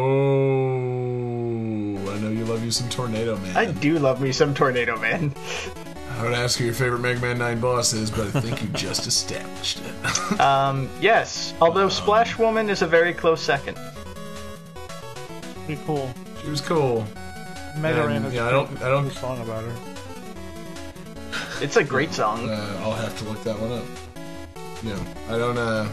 [2.09, 3.57] I know you love you some Tornado Man.
[3.57, 5.33] I do love me some Tornado Man.
[6.21, 8.67] I would ask who your favorite Mega Man 9 boss is, but I think you
[8.73, 10.39] just established it.
[10.39, 13.75] Um, yes, although Splash Woman is a very close second.
[15.65, 16.13] Pretty cool.
[16.43, 17.05] she was cool.
[17.79, 19.75] Mega Um, Man has yeah, a I don't- I don't- cool song about her.
[21.59, 22.49] It's a great song.
[22.49, 23.83] Uh, I'll have to look that one up.
[24.83, 24.99] Yeah,
[25.33, 25.87] I don't, uh,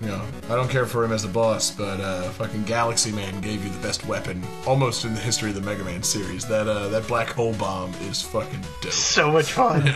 [0.00, 3.40] you know, I don't care for him as a boss, but uh, fucking Galaxy Man
[3.40, 6.46] gave you the best weapon almost in the history of the Mega Man series.
[6.46, 8.92] That uh, that black hole bomb is fucking dope.
[8.92, 9.86] So much fun.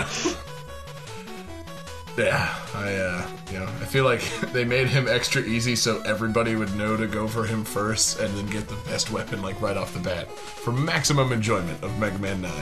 [2.18, 4.22] Yeah, I, uh, you know, I feel like
[4.52, 8.34] they made him extra easy so everybody would know to go for him first and
[8.36, 10.30] then get the best weapon, like, right off the bat.
[10.30, 12.52] For maximum enjoyment of Mega Man 9.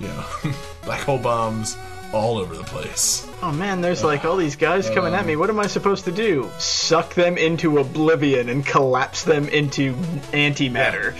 [0.00, 0.24] You know,
[0.84, 1.76] black hole bombs
[2.12, 3.26] all over the place.
[3.42, 5.36] Oh man, there's like all these guys coming at me.
[5.36, 6.50] What am I supposed to do?
[6.58, 9.94] Suck them into oblivion and collapse them into
[10.32, 11.14] antimatter.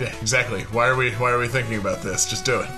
[0.00, 0.62] Yeah, exactly.
[0.64, 2.26] Why are we Why are we thinking about this?
[2.26, 2.70] Just do it.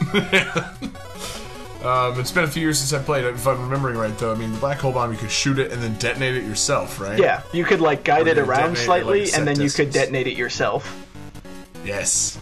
[1.85, 3.35] um, it's been a few years since I played it.
[3.35, 5.71] If I'm remembering right, though, I mean, the black hole bomb, you could shoot it
[5.71, 7.19] and then detonate it yourself, right?
[7.19, 9.91] Yeah, you could like guide it around detonate it, slightly, like, and then you could
[9.91, 11.07] detonate it yourself.
[11.85, 12.39] Yes.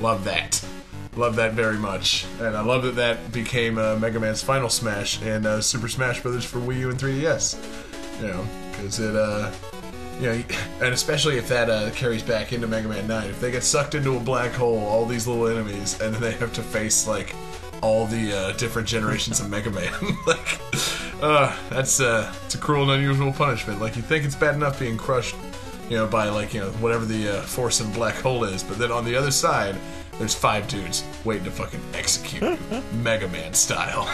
[0.00, 0.64] Love that.
[1.18, 5.20] Love that very much, and I love that that became uh, Mega Man's final smash
[5.20, 8.20] in uh, Super Smash Brothers for Wii U and 3DS.
[8.20, 9.50] You know, because it, uh,
[10.20, 10.44] you know,
[10.80, 13.96] and especially if that uh, carries back into Mega Man 9, if they get sucked
[13.96, 17.34] into a black hole, all these little enemies, and then they have to face like
[17.82, 19.92] all the uh, different generations of Mega Man,
[20.28, 20.60] like,
[21.20, 23.80] uh, that's uh, it's a cruel and unusual punishment.
[23.80, 25.34] Like you think it's bad enough being crushed
[25.88, 28.62] you know, by like you know whatever the uh, force in black hole is.
[28.62, 29.76] But then on the other side,
[30.18, 34.04] there's five dudes waiting to fucking execute you, Mega Man style.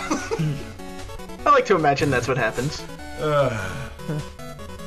[1.46, 2.82] I like to imagine that's what happens.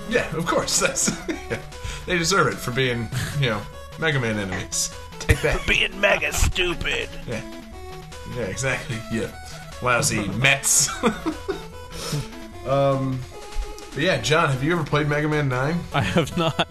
[0.09, 0.80] yeah, of course.
[0.80, 1.11] That's
[2.05, 3.07] they deserve it for being
[3.39, 3.61] you know
[3.99, 4.93] Mega Man enemies.
[5.20, 5.65] Take that.
[5.68, 7.09] Being mega stupid.
[7.28, 7.41] Yeah,
[8.36, 8.97] yeah, exactly.
[9.11, 9.32] Yeah,
[9.82, 10.89] lousy Mets.
[12.68, 13.20] um,
[13.93, 15.80] but yeah, John, have you ever played Mega Man Nine?
[15.93, 16.68] I have not.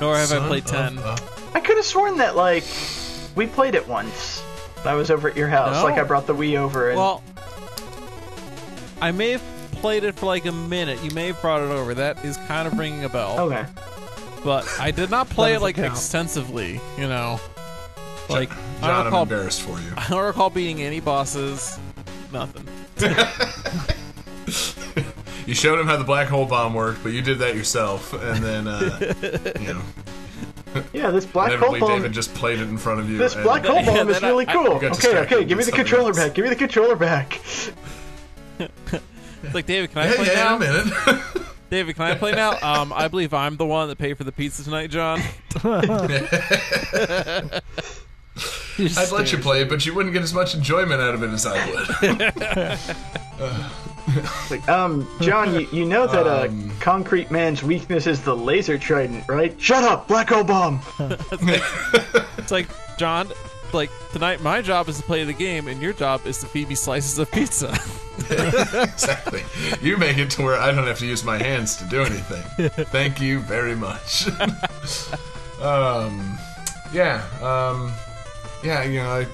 [0.00, 0.98] Nor have I played 10.
[0.98, 1.16] a-
[1.54, 2.64] I could have sworn that like
[3.34, 4.42] we played it once.
[4.84, 5.76] I was over at your house.
[5.76, 5.84] No.
[5.84, 7.22] Like I brought the Wii over and Well,
[9.00, 11.02] I may have played it for like a minute.
[11.04, 11.94] You may have brought it over.
[11.94, 13.38] That is kind of ringing a bell.
[13.40, 13.64] okay.
[14.44, 15.92] But I did not play it like count.
[15.92, 17.40] extensively, you know.
[18.28, 18.50] Like,
[18.82, 19.92] I don't I'm recall, embarrassed for you.
[19.96, 21.78] I don't recall beating any bosses.
[22.32, 22.66] Nothing.
[25.44, 28.44] You showed him how the black hole bomb worked, but you did that yourself, and
[28.44, 28.96] then uh,
[29.60, 29.82] you know,
[30.92, 31.90] Yeah, this black hole inevitably bomb.
[31.98, 33.18] David just played it in front of you.
[33.18, 34.72] This and- black hole Yeah, bomb is I- really I- cool.
[34.72, 36.18] I Okay, okay, give me the controller else.
[36.18, 36.34] back.
[36.34, 37.40] Give me the controller back.
[39.44, 40.54] It's like, David, can I Yeah, play yeah, now?
[40.54, 40.86] a minute.
[41.70, 42.52] David, can I play now?
[42.62, 45.20] Um, I believe I'm the one that paid for the pizza tonight, John.
[45.64, 45.88] I'd
[49.10, 51.44] let you play it, but you wouldn't get as much enjoyment out of it as
[51.44, 51.66] I
[53.40, 53.91] would.
[54.50, 58.76] Like, um, John, you, you know that uh, Um, Concrete Man's weakness is the laser
[58.76, 59.58] trident, right?
[59.60, 60.80] Shut up, black hole bomb.
[61.00, 63.30] It's like, John,
[63.72, 66.68] like, tonight my job is to play the game, and your job is to feed
[66.68, 67.70] me slices of pizza.
[68.30, 69.42] exactly.
[69.80, 72.68] You make it to where I don't have to use my hands to do anything.
[72.86, 74.28] Thank you very much.
[75.62, 76.38] um,
[76.92, 77.24] yeah.
[77.40, 77.90] Um,
[78.62, 78.82] yeah.
[78.84, 79.26] You know, I,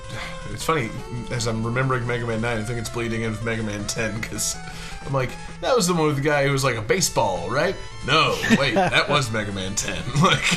[0.53, 0.91] it's funny
[1.31, 2.59] as I'm remembering Mega Man Nine.
[2.59, 4.57] I think it's bleeding into Mega Man Ten because
[5.07, 7.74] I'm like, that was the one with the guy who was like a baseball, right?
[8.07, 10.03] No, wait, that was Mega Man Ten.
[10.22, 10.53] Like,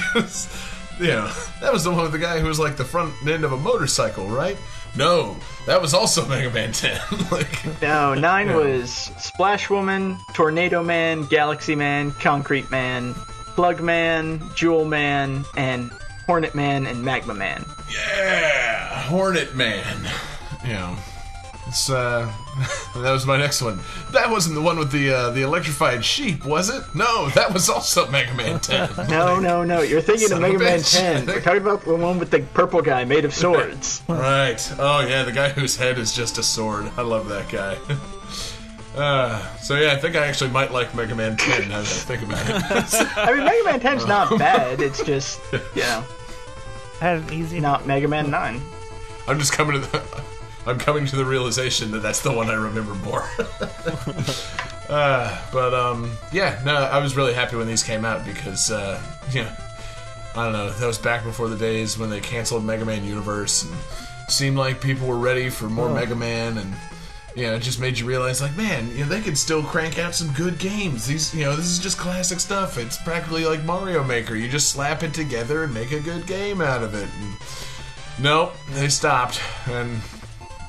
[0.99, 3.43] you know, that was the one with the guy who was like the front end
[3.43, 4.57] of a motorcycle, right?
[4.95, 6.99] No, that was also Mega Man Ten.
[7.31, 7.81] like.
[7.81, 13.13] No, nine was Splash Woman, Tornado Man, Galaxy Man, Concrete Man,
[13.55, 15.91] Plug Man, Jewel Man, and
[16.25, 17.65] Hornet Man and Magma Man.
[17.91, 20.09] Yeah, Hornet Man.
[20.63, 20.95] You know,
[21.67, 22.31] it's uh,
[22.95, 23.79] that was my next one.
[24.11, 26.83] That wasn't the one with the uh, the electrified sheep, was it?
[26.95, 28.89] No, that was also Mega Man Ten.
[29.09, 29.81] No, no, no.
[29.81, 30.97] You're thinking Son of of Mega Man bitch.
[30.97, 31.25] 10.
[31.25, 34.03] We're talking about the one with the purple guy made of swords.
[34.09, 34.61] Right.
[34.77, 36.91] Oh yeah, the guy whose head is just a sword.
[36.97, 37.77] I love that guy.
[38.95, 41.83] Uh, so yeah, I think I actually might like Mega Man 10 now that I
[41.83, 43.07] think about it.
[43.17, 44.81] I mean, Mega Man 10's not bad.
[44.81, 46.03] It's just, you know,
[46.99, 48.61] Had an easy not Mega Man 9.
[49.27, 50.23] I'm just coming to the
[50.65, 53.23] I'm coming to the realization that that's the one I remember more.
[54.89, 59.01] uh, but um, yeah, no, I was really happy when these came out because uh,
[59.31, 59.51] you know,
[60.35, 63.63] I don't know, that was back before the days when they canceled Mega Man Universe
[63.63, 63.73] and
[64.29, 66.73] seemed like people were ready for more Mega Man and
[67.35, 69.97] you know, it just made you realize, like, man, you know, they could still crank
[69.97, 71.07] out some good games.
[71.07, 72.77] These, you know, this is just classic stuff.
[72.77, 74.35] It's practically like Mario Maker.
[74.35, 77.07] You just slap it together and make a good game out of it.
[77.19, 77.35] And,
[78.19, 80.01] nope, they stopped and,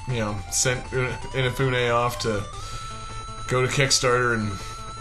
[0.08, 2.44] you know, sent Inafune off to
[3.48, 4.52] go to Kickstarter and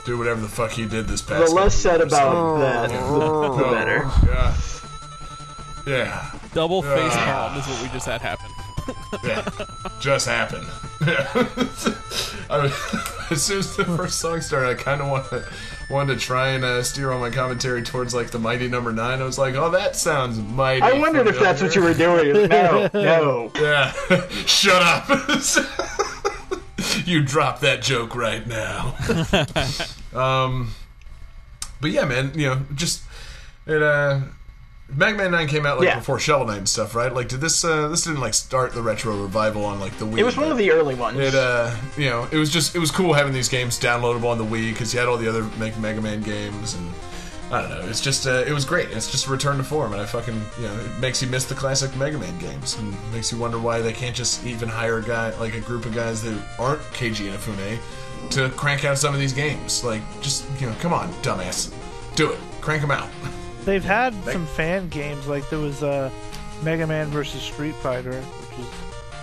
[0.05, 1.49] do whatever the fuck he did this past.
[1.49, 2.11] The less said years.
[2.11, 2.59] about oh.
[2.59, 4.09] that, the, the better.
[4.25, 4.55] Yeah.
[5.85, 6.31] Yeah.
[6.53, 8.51] Double face palm is what we just had happen.
[9.23, 9.47] Yeah,
[9.99, 10.67] just happened.
[11.05, 11.27] Yeah.
[12.49, 12.65] I
[13.29, 15.45] as soon as the first song started, I kind of wanted
[15.89, 19.21] wanted to try and uh, steer all my commentary towards like the mighty number nine.
[19.21, 20.81] I was like, oh, that sounds mighty.
[20.81, 22.47] I wondered if that's what you were doing.
[22.49, 23.51] No, no.
[23.55, 23.91] Yeah,
[24.45, 25.07] shut up.
[27.05, 28.95] you drop that joke right now.
[30.13, 30.71] um,
[31.79, 33.03] but yeah, man, you know, just
[33.65, 33.81] it.
[33.81, 34.21] uh
[34.95, 35.99] Mega Man Nine came out like Yeah.
[35.99, 37.13] before Shovel Knight and stuff, right?
[37.13, 40.17] Like, did this uh this didn't like start the retro revival on like the Wii?
[40.19, 41.17] It was one of the early ones.
[41.19, 44.37] it uh you know it was just it was cool having these games downloadable on
[44.37, 46.91] the Wii because you had all the other Meg- Mega Man games and
[47.53, 49.91] I don't know it's just uh, it was great it's just a return to form
[49.93, 52.95] and I fucking you know it makes you miss the classic Mega Man games and
[53.13, 55.93] makes you wonder why they can't just even hire a guy like a group of
[55.93, 57.79] guys that aren't KG Keiji Inafune
[58.31, 61.73] to crank out some of these games like just you know come on dumbass
[62.15, 63.09] do it crank them out
[63.65, 66.09] They've had some fan games, like there was uh,
[66.63, 68.67] Mega Man versus Street Fighter, which was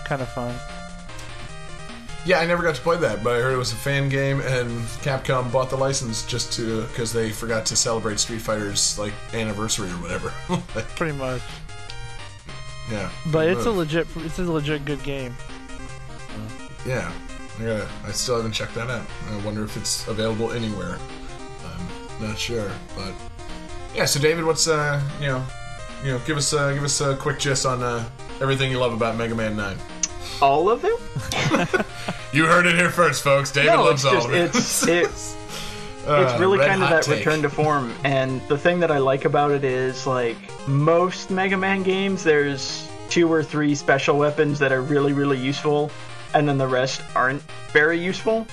[0.05, 0.55] kind of fun.
[2.25, 4.41] Yeah, I never got to play that, but I heard it was a fan game,
[4.41, 4.71] and
[5.03, 9.89] Capcom bought the license just to because they forgot to celebrate Street Fighter's like anniversary
[9.89, 10.33] or whatever.
[10.75, 11.41] Like, Pretty much.
[12.91, 15.35] yeah, But it's a Uh, legit, it's a legit good game.
[16.87, 17.11] yeah.
[17.61, 17.89] I gotta.
[18.07, 19.05] I still haven't checked that out.
[19.33, 20.97] I wonder if it's available anywhere.
[22.21, 23.13] I'm not sure, but
[23.95, 24.05] yeah.
[24.05, 25.45] So David, what's uh, you know,
[26.05, 28.05] you know, give us uh, give us a quick gist on uh,
[28.41, 29.77] everything you love about Mega Man Nine.
[30.41, 31.87] All of it?
[32.31, 33.51] You heard it here first, folks.
[33.51, 34.55] David No, loves it's all just of it.
[34.55, 35.37] it's it's
[36.07, 37.21] Uh, it's really kind of that take.
[37.25, 37.91] return to form.
[38.05, 40.37] And the thing that I like about it is like
[40.69, 45.91] most Mega Man games, there's two or three special weapons that are really really useful,
[46.35, 47.41] and then the rest aren't
[47.73, 48.47] very useful.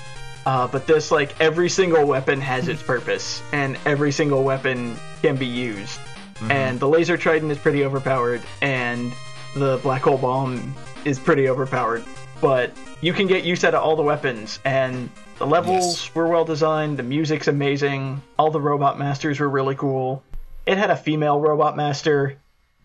[0.46, 5.36] Uh, but this, like every single weapon has its purpose, and every single weapon can
[5.36, 6.00] be used.
[6.00, 6.52] Mm-hmm.
[6.52, 9.14] And the laser trident is pretty overpowered, and
[9.56, 10.76] the black hole bomb
[11.06, 12.04] is pretty overpowered.
[12.42, 16.16] But you can get use out of all the weapons, and the levels Yes.
[16.16, 16.98] were well designed.
[17.00, 18.22] The music's amazing.
[18.38, 20.22] All the robot masters were really cool.
[20.66, 22.38] It had a female robot master.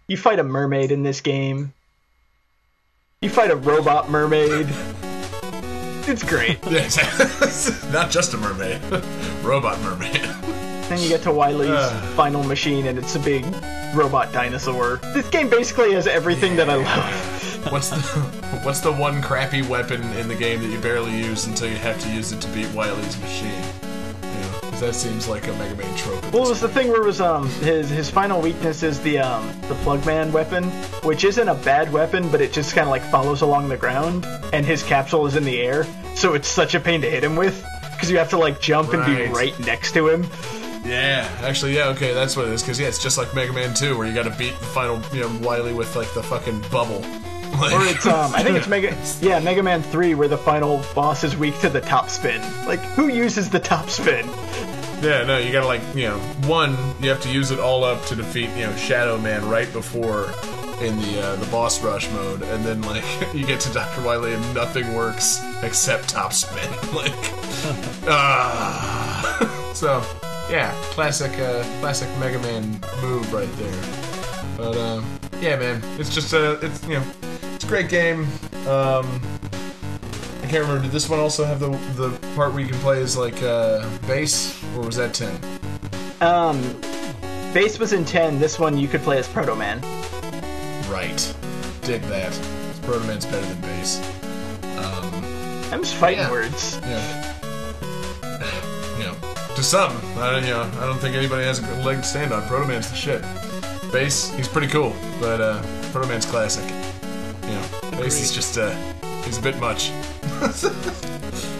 [0.06, 1.72] You fight a mermaid in this game.
[3.20, 4.66] You fight a robot mermaid.
[6.10, 6.58] It's great.
[6.70, 6.88] Yeah.
[7.92, 8.80] Not just a mermaid,
[9.44, 10.20] robot mermaid.
[10.88, 12.14] Then you get to Wily's Ugh.
[12.16, 13.44] final machine, and it's a big
[13.94, 14.96] robot dinosaur.
[15.14, 17.72] This game basically has everything that I love.
[17.72, 17.96] What's the
[18.64, 22.00] What's the one crappy weapon in the game that you barely use until you have
[22.02, 23.62] to use it to beat Wily's machine?
[24.80, 26.22] You know, 'cause that seems like a Mega Man trope.
[26.32, 29.00] Well, it this was the thing where it was um his his final weakness is
[29.00, 30.64] the um the Plugman weapon,
[31.02, 34.26] which isn't a bad weapon, but it just kind of like follows along the ground,
[34.52, 37.36] and his capsule is in the air, so it's such a pain to hit him
[37.36, 39.32] with because you have to like jump and be Right.
[39.32, 40.26] right next to him.
[40.84, 42.62] Yeah, actually, yeah, okay, that's what it is.
[42.62, 44.98] Because yeah, it's just like Mega Man 2, where you got to beat the final,
[45.12, 47.04] you know, Wily with like the fucking bubble.
[47.60, 50.82] Like, Or it's um I think it's Mega yeah Mega Man three where the final
[50.94, 52.40] boss is weak to the top spin.
[52.64, 54.24] Like who uses the top spin?
[55.02, 58.04] Yeah, no, you gotta like, you know, one, you have to use it all up
[58.06, 60.32] to defeat, you know, Shadow Man right before
[60.80, 64.34] in the uh, the boss rush mode, and then like you get to Doctor Wily
[64.34, 66.68] and nothing works except top spin.
[66.90, 67.12] Like,
[68.08, 69.72] ah.
[69.74, 70.02] so
[70.50, 73.82] yeah, classic, uh, classic Mega Man move right there.
[74.56, 77.04] But um, yeah, man, it's just uh, it's you know,
[77.54, 78.24] it's a great game.
[78.66, 79.20] Um,
[80.42, 80.82] I can't remember.
[80.82, 83.88] Did this one also have the the part where you can play as like uh,
[84.06, 85.38] bass, or was that ten?
[86.20, 86.60] Um,
[87.52, 88.38] Bass was in ten.
[88.38, 89.80] This one you could play as Proto Man.
[90.90, 91.34] Right.
[91.82, 92.32] Dig that.
[92.82, 93.98] Proto Man's better than Bass.
[94.78, 95.14] Um,
[95.72, 96.30] I'm just fighting Yeah.
[96.30, 96.78] words.
[96.82, 97.36] yeah.
[98.98, 99.14] you know,
[99.54, 102.02] to some, I don't, you know, I don't think anybody has a good leg to
[102.04, 102.46] stand on.
[102.48, 103.22] Proto Man's the shit.
[103.92, 105.62] Bass, he's pretty cool, but uh,
[105.92, 106.64] Proto Man's classic.
[107.44, 108.70] You know, bass is just uh,
[109.24, 109.90] he's a bit much.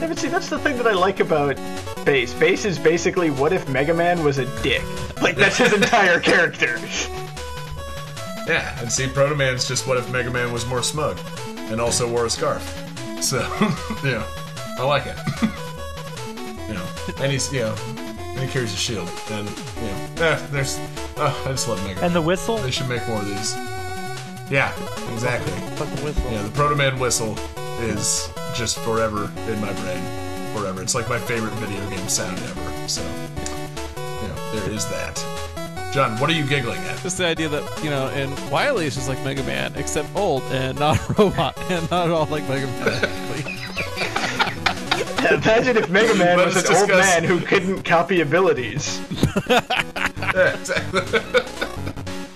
[0.00, 1.56] Yeah, but see, that's the thing that I like about
[2.04, 2.34] Bass.
[2.34, 4.82] Bass is basically what if Mega Man was a dick.
[5.22, 6.78] Like that's his entire character.
[8.46, 11.18] Yeah, and see, Proto Man's just what if Mega Man was more smug,
[11.70, 12.62] and also wore a scarf.
[13.22, 13.38] So,
[14.04, 14.26] yeah,
[14.78, 15.16] I like it.
[16.68, 16.86] you know,
[17.22, 20.78] and he's you know, and he carries a shield, and you know, eh, there's.
[21.16, 21.94] Oh, I just love Mega.
[21.94, 22.04] Man.
[22.04, 22.58] And the whistle?
[22.58, 23.54] They should make more of these.
[24.50, 24.74] Yeah,
[25.14, 25.52] exactly.
[25.76, 26.30] Fucking whistle.
[26.30, 27.38] Yeah, the Proto Man whistle
[27.84, 30.02] is just forever in my brain.
[30.54, 30.82] Forever.
[30.82, 32.88] It's like my favorite video game sound ever.
[32.88, 35.22] So, you know, there is that.
[35.92, 36.98] John, what are you giggling at?
[37.02, 40.42] Just the idea that you know, and Wily is just like Mega Man, except old
[40.44, 43.04] and not a robot, and not at all like Mega Man.
[45.34, 49.00] Imagine if Mega Man was us an old man who couldn't copy abilities.
[50.34, 51.70] Yeah, exactly.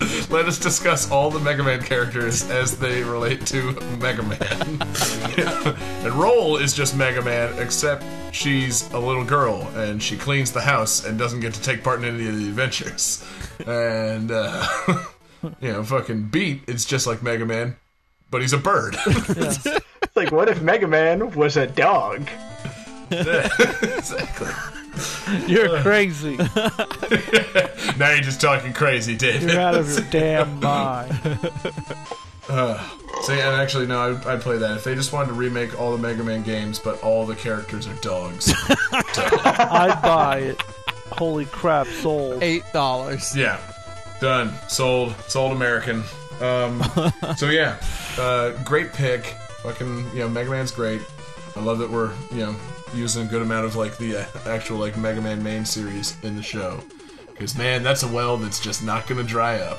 [0.31, 4.39] Let us discuss all the Mega Man characters as they relate to Mega Man.
[6.05, 10.61] and Roll is just Mega Man, except she's a little girl and she cleans the
[10.61, 13.25] house and doesn't get to take part in any of the adventures.
[13.67, 14.65] And, uh,
[15.61, 17.75] you know, fucking Beat is just like Mega Man,
[18.31, 18.97] but he's a bird.
[19.05, 19.67] It's
[20.15, 22.29] like, what if Mega Man was a dog?
[23.11, 24.47] exactly.
[25.47, 26.39] You're crazy.
[27.97, 29.51] Now you're just talking crazy, David.
[29.51, 31.19] You're out of your damn mind.
[32.49, 32.79] Uh,
[33.23, 34.77] See, and actually, no, I'd, I'd play that.
[34.77, 37.89] If they just wanted to remake all the Mega Man games, but all the characters
[37.89, 38.53] are dogs.
[38.93, 40.63] I'd buy it.
[41.13, 42.41] Holy crap, sold.
[42.43, 43.35] Eight dollars.
[43.37, 43.59] yeah.
[44.21, 44.53] Done.
[44.69, 45.15] Sold.
[45.27, 46.05] Sold American.
[46.41, 46.83] Um,
[47.37, 47.81] so, yeah.
[48.17, 49.25] Uh, great pick.
[49.63, 51.03] Fucking, you know, Mega Man's great.
[51.57, 52.57] I love that we're, you know,
[52.95, 56.37] using a good amount of, like, the uh, actual, like, Mega Man main series in
[56.37, 56.83] the show.
[57.31, 59.79] Because, man, that's a well that's just not going to dry up.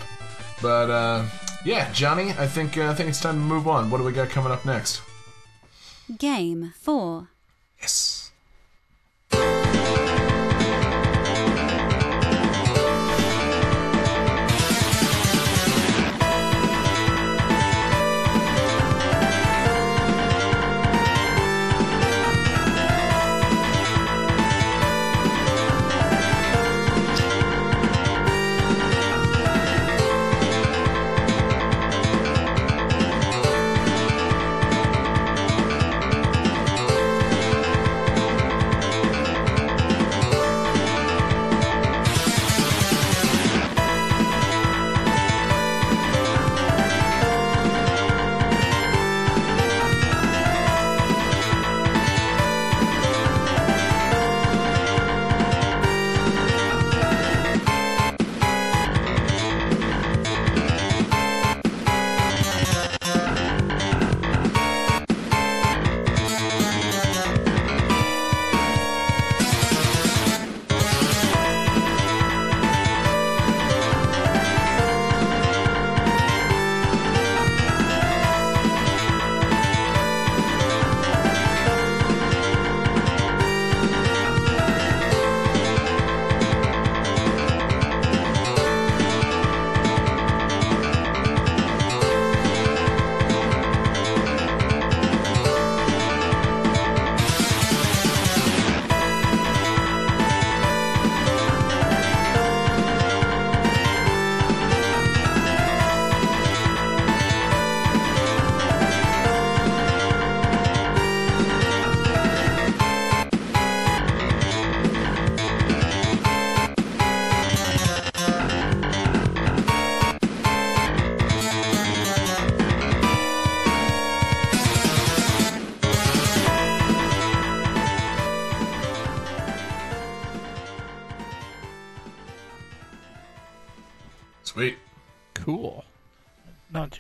[0.62, 1.26] But, uh,
[1.66, 3.89] yeah, Johnny, I think, uh, I think it's time to move on.
[3.89, 5.01] What do we got coming up next?
[6.18, 7.30] Game 4.
[7.82, 8.18] Yes.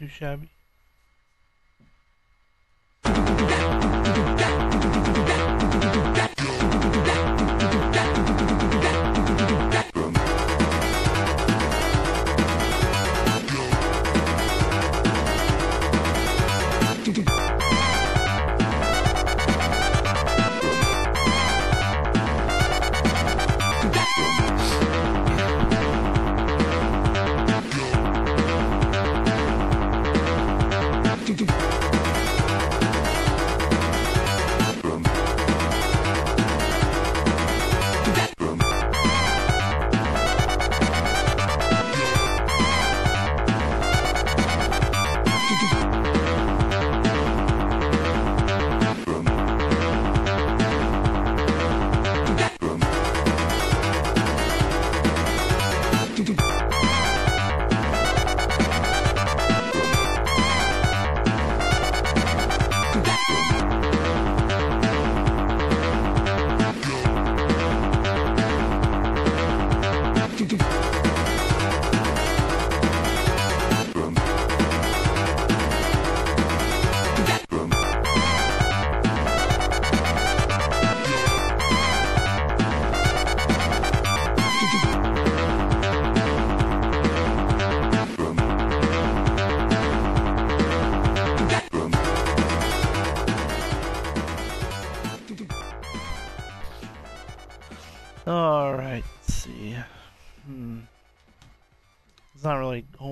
[0.01, 0.49] Not too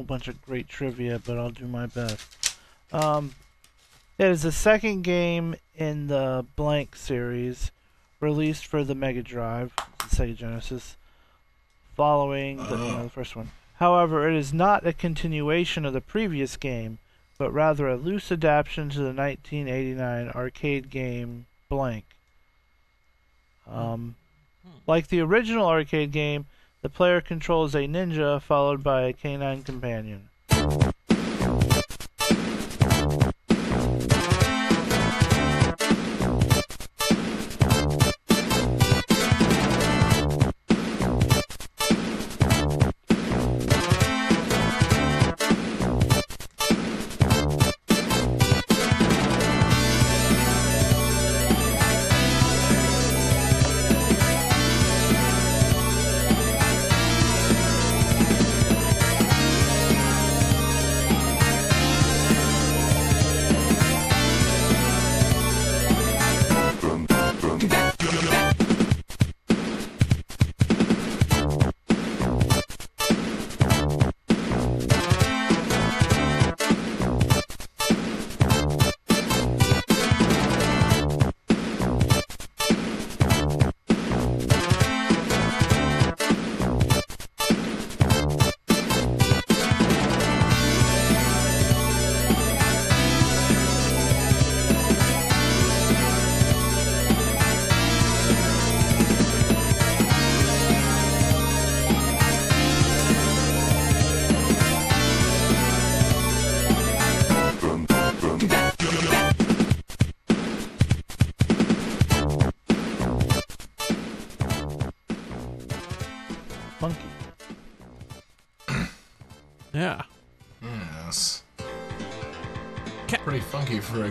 [0.07, 2.55] bunch of great trivia, but I'll do my best.
[2.91, 3.35] Um,
[4.17, 7.71] it is the second game in the Blank series,
[8.19, 10.95] released for the Mega Drive, the Sega Genesis,
[11.95, 13.51] following the, you know, the first one.
[13.75, 16.97] However, it is not a continuation of the previous game,
[17.37, 22.05] but rather a loose adaptation to the 1989 arcade game Blank.
[23.69, 24.15] Um,
[24.87, 26.45] like the original arcade game,
[26.87, 30.29] the player controls a ninja followed by a canine companion.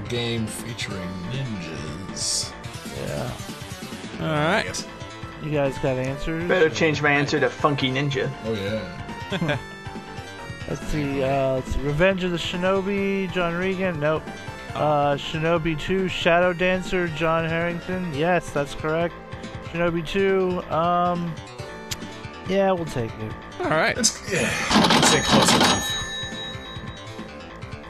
[0.09, 2.53] Game featuring ninjas.
[2.97, 3.33] Yeah.
[4.21, 4.39] All right.
[4.39, 4.65] I right.
[4.67, 4.87] guess.
[5.43, 6.49] You guys got answers?
[6.49, 8.31] Better change my answer to Funky Ninja.
[8.45, 9.59] Oh yeah.
[10.69, 11.23] Let's see.
[11.23, 11.81] Uh, let's see.
[11.81, 14.01] Revenge of the Shinobi, John Regan.
[14.01, 14.25] Nope.
[14.75, 18.13] Uh, Shinobi 2, Shadow Dancer, John Harrington.
[18.13, 19.15] Yes, that's correct.
[19.67, 20.63] Shinobi 2.
[20.75, 21.33] Um,
[22.49, 23.33] yeah, we'll take it.
[23.61, 23.97] All right.
[23.97, 24.51] It's yeah.
[24.71, 25.96] I'd say close enough.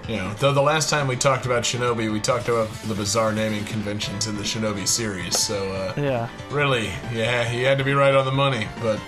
[0.09, 3.32] You know, though the last time we talked about Shinobi, we talked about the bizarre
[3.32, 5.38] naming conventions in the Shinobi series.
[5.38, 6.28] So uh, Yeah.
[6.50, 8.68] really, yeah, he had to be right on the money.
[8.80, 9.00] But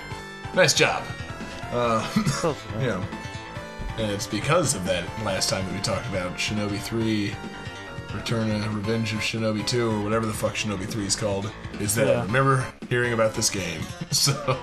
[0.54, 1.02] nice job.
[1.70, 2.06] Uh,
[2.80, 3.04] you know,
[3.98, 7.34] and it's because of that last time that we talked about Shinobi 3,
[8.14, 11.94] Return of Revenge of Shinobi 2, or whatever the fuck Shinobi 3 is called, is
[11.96, 12.20] that Yeah.
[12.20, 13.82] I remember hearing about this game.
[14.10, 14.58] So,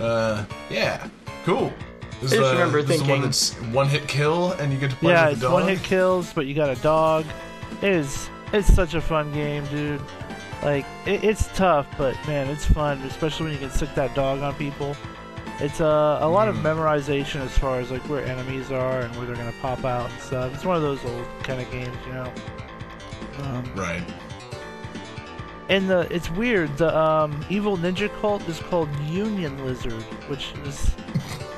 [0.00, 1.08] uh, yeah,
[1.44, 1.72] cool.
[2.20, 4.72] This I is, just uh, remember is the one thinking- that's one hit kill, and
[4.72, 5.54] you get to play Yeah, with it's the dog.
[5.54, 7.24] one hit kills, but you got a dog.
[7.82, 8.30] It is.
[8.52, 10.00] It's such a fun game, dude.
[10.62, 14.40] Like it, it's tough, but man, it's fun, especially when you can stick that dog
[14.40, 14.96] on people.
[15.58, 19.26] It's uh, a lot of memorization as far as like where enemies are and where
[19.26, 20.54] they're gonna pop out and stuff.
[20.54, 22.32] It's one of those old kind of games, you know.
[23.42, 24.02] Um, Right.
[25.68, 26.76] and the it's weird.
[26.78, 29.92] The um, evil ninja cult is called Union Lizard,
[30.28, 30.90] which is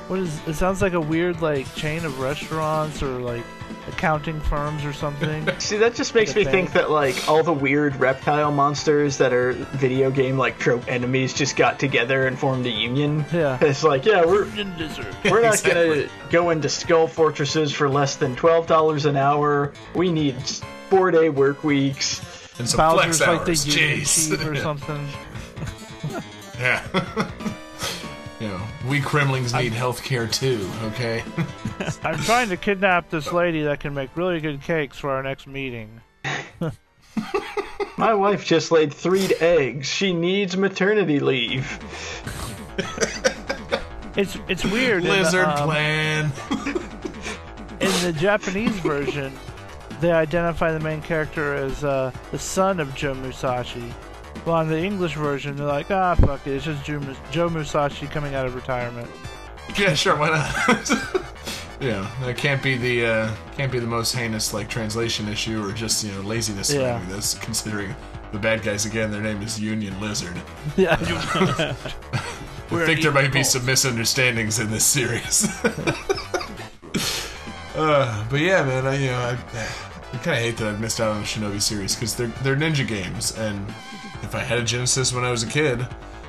[0.08, 3.44] what is it sounds like a weird like chain of restaurants or like
[3.88, 5.48] accounting firms or something.
[5.58, 9.32] See, that just makes The me think that like all the weird reptile monsters that
[9.32, 13.24] are video game like trope enemies just got together and formed a union.
[13.32, 13.58] Yeah.
[13.60, 15.72] It's like, yeah, we're we're not Exactly.
[16.06, 19.72] gonna go into skull fortresses for less than twelve dollars an hour.
[19.94, 20.36] We need
[20.90, 22.20] four day work weeks.
[22.58, 23.66] And some Bowser's flex like the hours.
[23.76, 24.30] Union Jeez.
[24.30, 25.08] chief or something.
[26.58, 27.52] yeah.
[28.40, 31.24] you know, we Kremlings need health care too, okay?
[32.04, 35.46] I'm trying to kidnap this lady that can make really good cakes for our next
[35.46, 36.00] meeting.
[37.96, 39.88] My wife just laid three eggs.
[39.88, 41.78] She needs maternity leave.
[44.18, 45.04] It's it's weird.
[45.04, 46.32] in the, um, plan.
[47.80, 49.32] in the Japanese version,
[50.00, 53.94] they identify the main character as uh, the son of Joe Musashi.
[54.44, 58.34] Well, on the English version, they're like, ah, fuck it, it's just Joe, Musashi coming
[58.34, 59.08] out of retirement.
[59.76, 60.90] Yeah, sure, why not?
[61.80, 65.72] yeah, that can't be the uh, can't be the most heinous like translation issue or
[65.72, 66.80] just you know laziness Yeah.
[66.98, 67.34] surrounding this.
[67.34, 67.94] Considering
[68.32, 70.36] the bad guys again, their name is Union Lizard.
[70.76, 70.96] Yeah,
[72.70, 75.48] I think there might be some misunderstandings in this series.
[77.74, 79.38] uh, but yeah, man, I you know I,
[80.12, 82.56] I kind of hate that I've missed out on the Shinobi series because they're they're
[82.56, 83.66] ninja games, and
[84.22, 85.86] if I had a Genesis when I was a kid,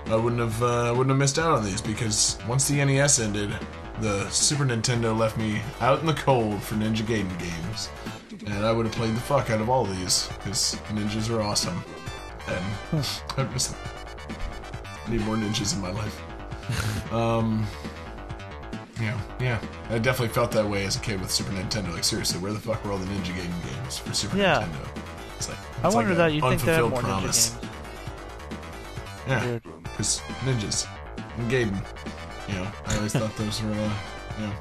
[0.08, 3.52] I wouldn't have uh, wouldn't have missed out on these because once the NES ended,
[4.02, 7.90] the Super Nintendo left me out in the cold for Ninja Gaiden games,
[8.48, 11.84] and I would have played the fuck out of all these because ninjas are awesome,
[12.48, 12.64] and
[13.38, 13.80] I miss them.
[15.06, 17.12] I need more ninjas in my life.
[17.14, 17.66] um,
[19.02, 19.60] yeah, yeah,
[19.90, 21.94] I definitely felt that way as a kid with Super Nintendo.
[21.94, 24.62] Like seriously, where the fuck were all the Ninja Gaiden games for Super Yeah.
[24.64, 25.02] Nintendo?
[25.38, 27.52] It's like I wonder like that you think they have more promise.
[27.52, 27.69] ninja games.
[29.30, 30.88] Yeah, because ninjas
[31.38, 31.86] and Gaiden.
[32.48, 33.94] You know, I always thought those were, uh,
[34.40, 34.54] you know,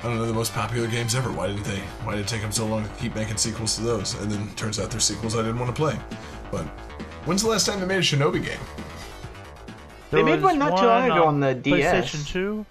[0.00, 1.32] I don't know, the most popular games ever.
[1.32, 1.78] Why did they?
[2.04, 4.14] Why did it take them so long to keep making sequels to those?
[4.20, 5.98] And then turns out they're sequels I didn't want to play.
[6.50, 6.64] But
[7.24, 8.60] when's the last time they made a Shinobi game?
[10.10, 12.12] They made one not too long ago on the DS.
[12.12, 12.66] PlayStation 2.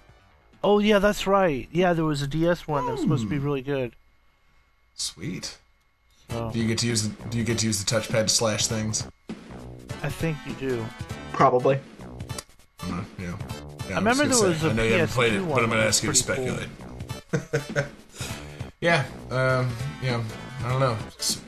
[0.64, 1.68] Oh yeah, that's right.
[1.72, 3.94] Yeah, there was a DS one that was supposed to be really good.
[4.94, 5.58] Sweet.
[6.30, 8.28] So Do you get to use the, Do you get to use the touchpad to
[8.28, 9.06] slash things?
[10.02, 10.84] I think you do.
[11.32, 11.78] Probably.
[12.82, 13.36] Uh, yeah.
[13.88, 13.94] yeah.
[13.94, 15.62] I remember was there gonna was say, a I know you haven't played it, but
[15.62, 17.86] I'm going to ask you to was pretty speculate.
[18.80, 19.04] yeah.
[19.30, 19.70] Um.
[20.02, 20.22] Yeah.
[20.64, 20.96] I don't know.
[21.18, 21.42] S-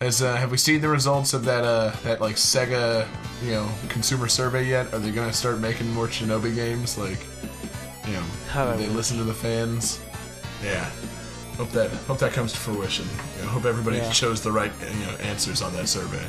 [0.00, 3.06] Has uh, have we seen the results of that uh that like Sega
[3.44, 4.92] you know consumer survey yet?
[4.94, 6.96] Are they gonna start making more Shinobi games?
[6.98, 7.18] Like,
[8.06, 8.22] you know,
[8.54, 8.96] God, do they wish.
[8.96, 10.00] listen to the fans?
[10.64, 10.88] Yeah.
[11.56, 13.06] Hope that hope that comes to fruition.
[13.38, 14.10] You know, hope everybody Yeah.
[14.10, 16.24] chose the right you know answers on that survey.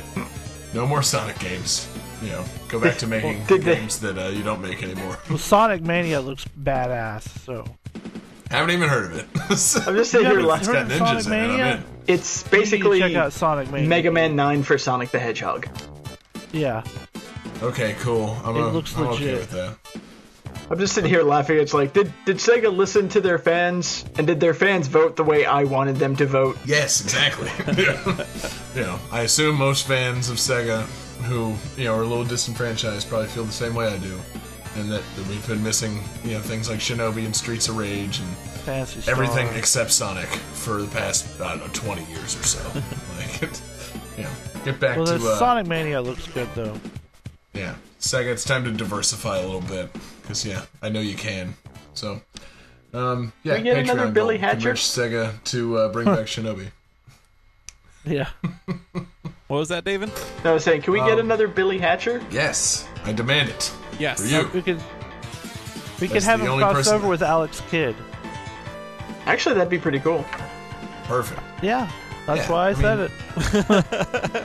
[0.74, 1.88] No more Sonic games.
[2.22, 5.18] You know, go back to making did they- games that uh, you don't make anymore.
[5.28, 7.22] Well, Sonic Mania looks badass.
[7.44, 7.64] So
[8.50, 9.26] Haven't even heard of it.
[9.34, 9.48] I'm
[9.96, 10.40] just sitting You here.
[10.40, 11.74] haven't Like, it's heard got of ninjas Sonic in it.
[11.76, 11.84] In.
[12.06, 13.88] it's You need to basically check out Sonic Mania.
[13.88, 15.66] Mega Man 9 for Sonic the Hedgehog.
[16.52, 16.84] Yeah,
[17.62, 18.36] Okay, cool.
[18.44, 19.38] I'm, It uh, looks I'm okay legit.
[19.38, 19.76] with that.
[20.72, 21.58] I'm just sitting here laughing.
[21.58, 25.22] It's like, did did Sega listen to their fans, and did their fans vote the
[25.22, 26.56] way I wanted them to vote?
[26.64, 27.50] Yes, exactly.
[27.84, 28.26] yeah.
[28.74, 30.84] You know, I assume most fans of Sega
[31.24, 34.18] who, you know, are a little disenfranchised probably feel the same way I do.
[34.76, 38.20] And that, that we've been missing, you know, things like Shinobi and Streets of Rage
[38.20, 38.28] and
[38.64, 39.12] Phantasy Star.
[39.12, 42.80] everything except Sonic for the past, I don't know, 20 years or so.
[43.18, 43.42] like,
[44.16, 44.30] you know,
[44.64, 46.74] get back Well, to, the uh, Sonic Mania looks good though.
[47.52, 49.90] yeah, Sega, it's time to diversify a little bit.
[50.20, 51.54] Because, yeah, I know you can.
[51.94, 52.20] So,
[52.92, 54.74] um, yeah, Can we get another Billy Hatcher?
[54.74, 56.68] Sega to uh, bring back Shinobi.
[58.04, 58.28] Yeah.
[59.48, 60.10] What was that, David?
[60.44, 62.22] No, I was saying, can we get Um, another Billy Hatcher?
[62.30, 63.70] Yes, I demand it.
[63.98, 64.22] Yes.
[64.22, 64.48] For you.
[64.54, 64.80] We could.
[66.00, 67.94] We could have the him cross over that- with Alex Kidd.
[69.26, 70.24] Actually, that'd be pretty cool.
[71.04, 71.42] Perfect.
[71.62, 71.90] Yeah,
[72.26, 73.12] that's Yeah, why I, I said mean, it.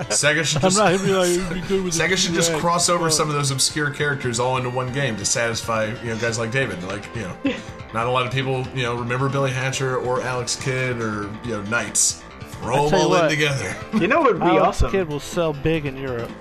[0.10, 2.34] Sega should I'm just not gonna be like, it'd be good with Sega the should
[2.34, 5.86] just DX, cross over some of those obscure characters all into one game to satisfy
[6.04, 6.82] you know guys like David.
[6.84, 7.38] Like you know,
[7.94, 11.52] not a lot of people you know remember Billy Hatcher or Alex Kidd or you
[11.52, 12.24] know NiGHTS.
[12.62, 13.30] Throw them tell you all in what.
[13.30, 13.76] together.
[13.94, 14.92] You know what would be Alex awesome?
[14.92, 16.32] Kidd will sell big in Europe.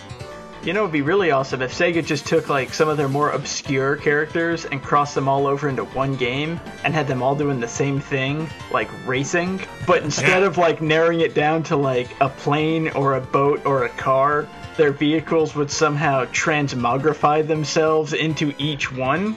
[0.66, 3.30] You know, it'd be really awesome if Sega just took like some of their more
[3.30, 7.60] obscure characters and crossed them all over into one game and had them all doing
[7.60, 9.60] the same thing, like racing.
[9.86, 10.48] But instead Yeah.
[10.48, 14.48] of like narrowing it down to like a plane or a boat or a car,
[14.76, 19.36] their vehicles would somehow transmogrify themselves into each one.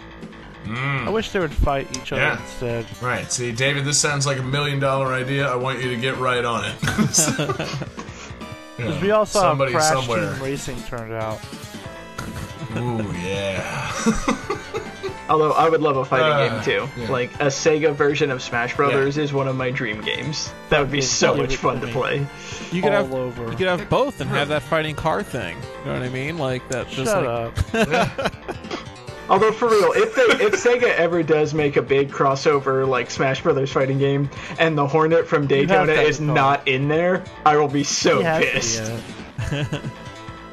[0.65, 1.07] Hmm.
[1.07, 2.41] I wish they would fight each other Yeah.
[2.41, 2.85] instead.
[3.03, 3.31] Right.
[3.31, 5.47] See, David, this sounds like a million dollar idea.
[5.47, 6.76] I want you to get right on it.
[8.80, 10.34] Because we also Somebody have Crash somewhere.
[10.34, 11.39] Team Racing turned out.
[12.77, 13.91] Ooh, yeah.
[15.30, 17.01] Although I would love a fighting Uh, game too.
[17.01, 17.11] yeah.
[17.11, 20.51] Like a Sega version of Smash Brothers is one of my dream games.
[20.69, 22.26] That would be so much fun to to play.
[22.72, 23.51] You could all have over.
[23.51, 25.56] you could have both and have that fighting car thing.
[25.81, 26.38] You know what I mean?
[26.39, 26.88] Like that.
[26.89, 28.34] Just Shut like, up.
[29.30, 33.41] Although for real, if they if Sega ever does make a big crossover like Smash
[33.43, 37.68] Brothers fighting game, and the Hornet from Daytona is a not in there, I will
[37.68, 39.51] be so He has to be pissed.
[39.51, 39.81] in it.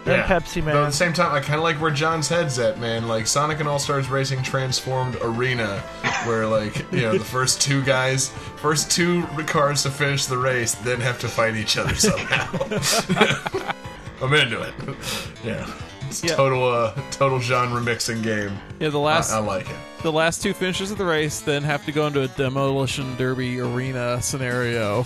[0.07, 0.27] Then yeah.
[0.29, 3.09] Pepsi But at the same time, I kind of like where John's head's at, man.
[3.09, 5.81] Like Sonic and All Stars Racing transformed arena,
[6.27, 10.77] where like you know the first two guys, first two cars to finish the race,
[10.77, 12.53] then have to fight each other somehow.
[14.23, 14.75] I'm into it.
[15.45, 15.69] Yeah,
[16.09, 16.35] it's a Yeah.
[16.37, 18.53] total uh, total genre mixing game.
[18.81, 19.77] yeah, the last I like it.
[20.03, 23.61] the last two finishes of the race then have to go into a demolition derby
[23.61, 25.05] arena scenario.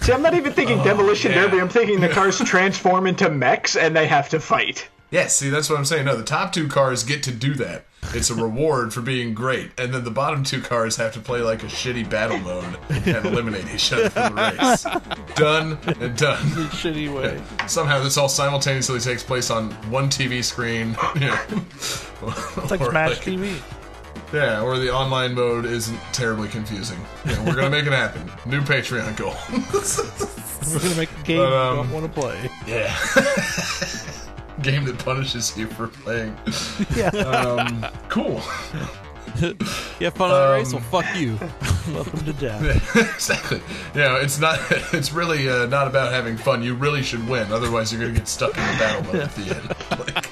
[0.00, 1.42] See, I'm not even thinking Demolition Oh, yeah.
[1.42, 1.60] Derby.
[1.60, 4.86] I'm thinking the cars transform into mechs and they have to fight.
[5.10, 6.04] Yeah, see, that's what I'm saying.
[6.04, 7.84] No, the top two cars get to do that.
[8.14, 11.40] It's a reward for being great, and then the bottom two cars have to play
[11.40, 15.34] like a shitty battle mode and eliminate each other from the race.
[15.34, 16.42] done and done.
[16.72, 17.40] Shitty way.
[17.66, 20.94] Somehow this all simultaneously takes place on one TV screen.
[21.18, 21.42] Yeah.
[21.50, 23.58] It's like Smash TV.
[24.32, 26.98] Yeah, or the online mode isn't terribly confusing.
[27.24, 28.30] Yeah, we're gonna make it happen.
[28.44, 29.34] New Patreon goal.
[30.70, 32.50] We're gonna make a game But, um, you don't want to play.
[32.66, 32.94] yeah.
[34.62, 36.36] game that punishes you for playing.
[36.96, 37.08] Yeah.
[37.08, 38.42] Um, cool.
[39.40, 39.54] You
[40.06, 40.72] have fun on the race?
[40.72, 41.38] Well, fuck you.
[41.94, 42.96] Welcome to death.
[42.96, 43.60] exactly.
[43.94, 44.58] You know, it's not.
[44.92, 46.62] It's really uh, not about having fun.
[46.62, 47.52] You really should win.
[47.52, 50.16] Otherwise, you're gonna get stuck in the battle mode at the end.
[50.16, 50.28] Like,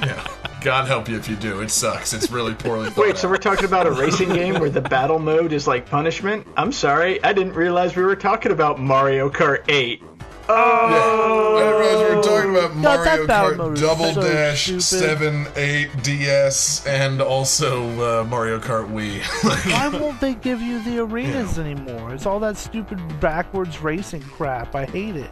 [0.00, 0.28] yeah.
[0.64, 1.60] God help you if you do.
[1.60, 2.14] It sucks.
[2.14, 5.18] It's really poorly thought Wait, so we're talking about a racing game where the battle
[5.18, 6.46] mode is like punishment?
[6.56, 10.02] I'm sorry, I didn't realize we were talking about Mario Kart 8.
[10.48, 14.82] I didn't realize we were talking about that Mario Kart is Double so Dash stupid.
[14.82, 19.22] 7, 8, DS, and also uh, Mario Kart Wii.
[19.72, 22.12] Why won't they give you the arenas anymore?
[22.14, 24.74] It's all that stupid backwards racing crap.
[24.74, 25.30] I hate it.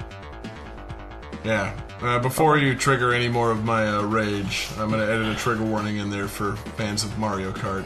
[1.45, 1.79] yeah.
[2.01, 5.37] Uh, before you trigger any more of my uh, rage, I'm going to edit a
[5.39, 7.85] trigger warning in there for fans of Mario Kart.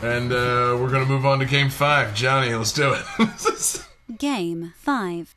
[0.00, 2.14] And uh, we're going to move on to Game 5.
[2.14, 3.84] Johnny, let's do it.
[4.18, 5.34] Game 5.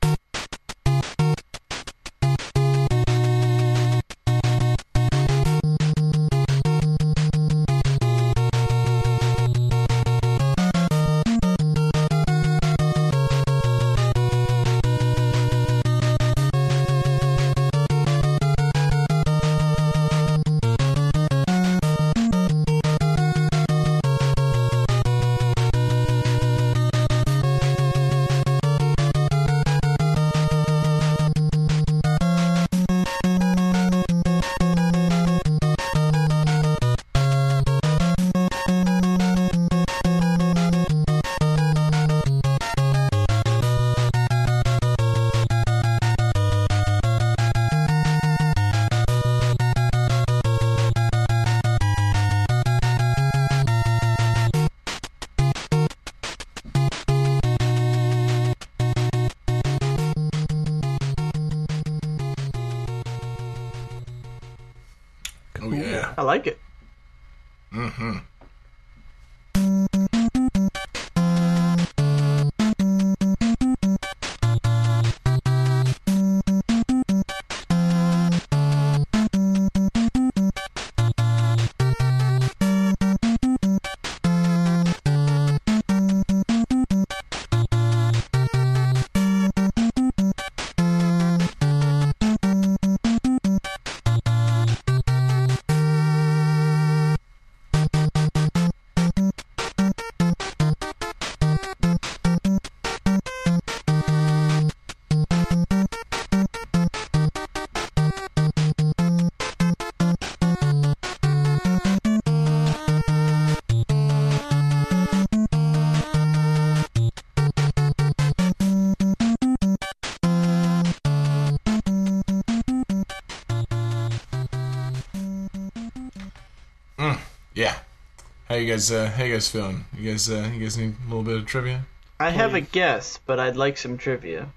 [128.52, 128.92] How you guys?
[128.92, 129.86] Uh, how you guys feeling?
[129.98, 130.30] You guys?
[130.30, 131.86] Uh, you guys need a little bit of trivia?
[132.20, 134.50] I have a guess, but I'd like some trivia.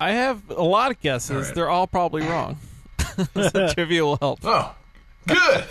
[0.00, 1.30] I have a lot of guesses.
[1.32, 1.54] All right.
[1.54, 2.56] They're all probably wrong.
[3.34, 4.38] so trivia will help.
[4.42, 4.74] Oh,
[5.28, 5.64] good.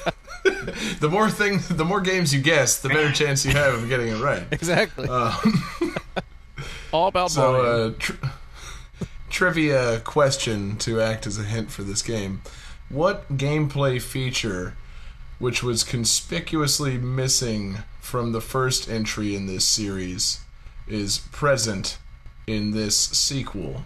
[1.00, 4.10] the more things, the more games you guess, the better chance you have of getting
[4.10, 4.44] it right.
[4.52, 5.08] Exactly.
[6.94, 7.90] all about So, Mario.
[7.90, 8.14] uh, tr-
[9.32, 12.44] trivia question to act as a hint for this game:
[12.90, 14.76] What gameplay feature,
[15.42, 20.42] which was conspicuously missing from the first entry in this series,
[20.88, 21.98] is present
[22.46, 23.84] in this sequel?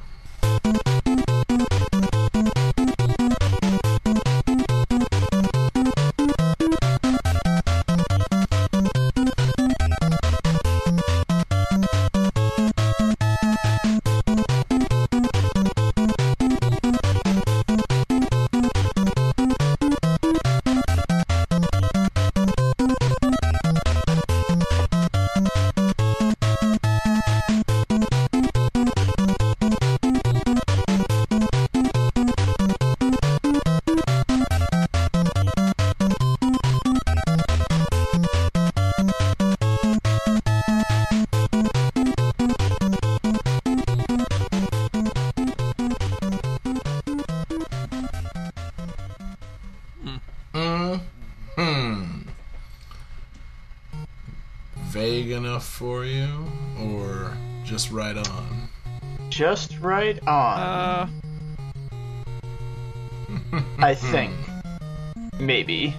[59.36, 61.08] Just right on, Uh,
[63.80, 64.34] I think.
[65.38, 65.94] Maybe.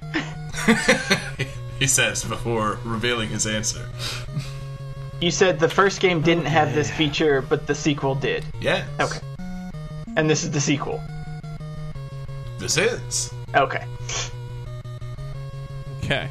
[1.78, 3.90] he says before revealing his answer.
[5.20, 8.42] You said the first game didn't have this feature, but the sequel did.
[8.58, 8.86] Yeah.
[8.98, 9.20] Okay.
[10.16, 11.02] And this is the sequel.
[12.58, 13.34] This is.
[13.54, 13.84] Okay.
[16.02, 16.30] Okay.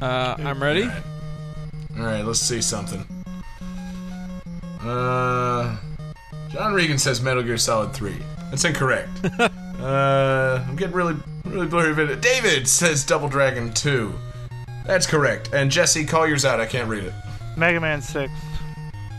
[0.00, 0.84] Uh, I'm ready.
[0.84, 1.02] Alright.
[1.98, 3.04] Alright, let's see something.
[4.84, 5.76] Uh,
[6.50, 8.14] John Regan says Metal Gear Solid 3.
[8.50, 9.08] That's incorrect.
[9.40, 11.94] uh, I'm getting really, really blurry.
[11.94, 14.12] Vid- David says Double Dragon 2.
[14.86, 15.50] That's correct.
[15.52, 16.60] And Jesse, call yours out.
[16.60, 17.14] I can't read it.
[17.56, 18.32] Mega Man 6.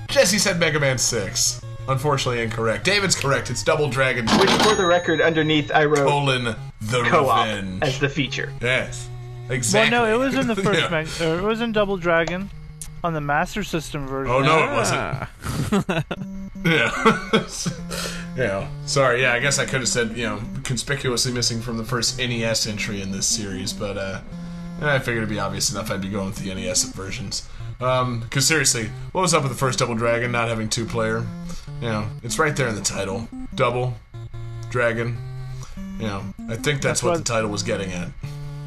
[0.10, 1.62] Jesse said Mega Man 6.
[1.88, 2.86] Unfortunately incorrect.
[2.86, 3.50] David's correct.
[3.50, 7.84] It's Double Dragon Which, for the record, underneath I wrote colon the co-op revenge.
[7.84, 8.52] as the feature.
[8.62, 9.10] yes.
[9.50, 9.92] Well, Exactly.
[9.92, 10.80] no, it was in the first.
[10.80, 10.90] Yeah.
[10.90, 12.50] Meg- it was in Double Dragon,
[13.04, 14.34] on the Master System version.
[14.34, 15.00] Oh no, it wasn't.
[15.02, 16.04] Ah.
[16.66, 17.30] Yeah.
[18.38, 18.68] yeah.
[18.86, 19.22] Sorry.
[19.22, 22.68] Yeah, I guess I could have said you know conspicuously missing from the first NES
[22.68, 24.22] entry in this series, but uh,
[24.82, 25.92] I figured it'd be obvious enough.
[25.92, 27.50] I'd be going with the NES versions.
[27.82, 31.26] Um, because seriously, what was up with the first Double Dragon not having two player?
[31.82, 33.28] You know, it's right there in the title.
[33.56, 33.96] Double
[34.70, 35.18] Dragon.
[36.00, 38.08] You know, I think that's, That's what what- the title was getting at.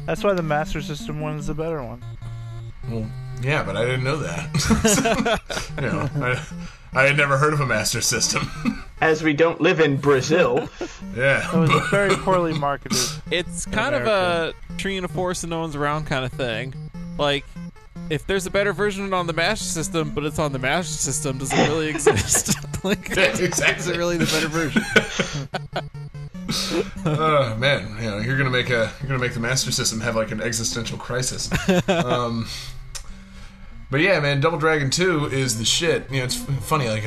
[0.05, 2.03] That's why the Master System one is the better one.
[2.89, 3.09] Well,
[3.41, 5.41] yeah, but I didn't know that.
[5.81, 6.43] you know, I,
[6.93, 8.83] I had never heard of a Master System.
[9.01, 10.67] As we don't live in Brazil,
[11.15, 11.47] yeah.
[11.53, 12.97] It was very poorly marketed.
[13.31, 16.73] It's kind of a tree in a forest and no one's around kind of thing.
[17.19, 17.45] Like,
[18.09, 21.37] if there's a better version on the Master System, but it's on the Master System,
[21.37, 22.55] does it really exist?
[22.83, 23.93] like, Yeah, is exactly.
[23.93, 24.81] it really the better version?
[27.05, 30.15] Oh man, you know, you're gonna make a you're gonna make the Master System have
[30.15, 31.49] like an existential crisis.
[31.89, 32.47] um,
[33.89, 36.09] but yeah, man, Double Dragon Two is the shit.
[36.11, 36.89] You know, it's funny.
[36.89, 37.05] Like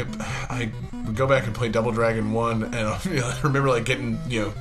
[0.51, 3.85] I, would go back and play Double Dragon One, and you know, I remember like
[3.85, 4.55] getting you know.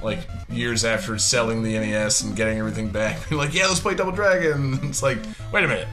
[0.00, 4.12] Like years after selling the NES and getting everything back, like, yeah, let's play Double
[4.12, 4.78] Dragon.
[4.84, 5.18] It's like,
[5.52, 5.88] wait a minute,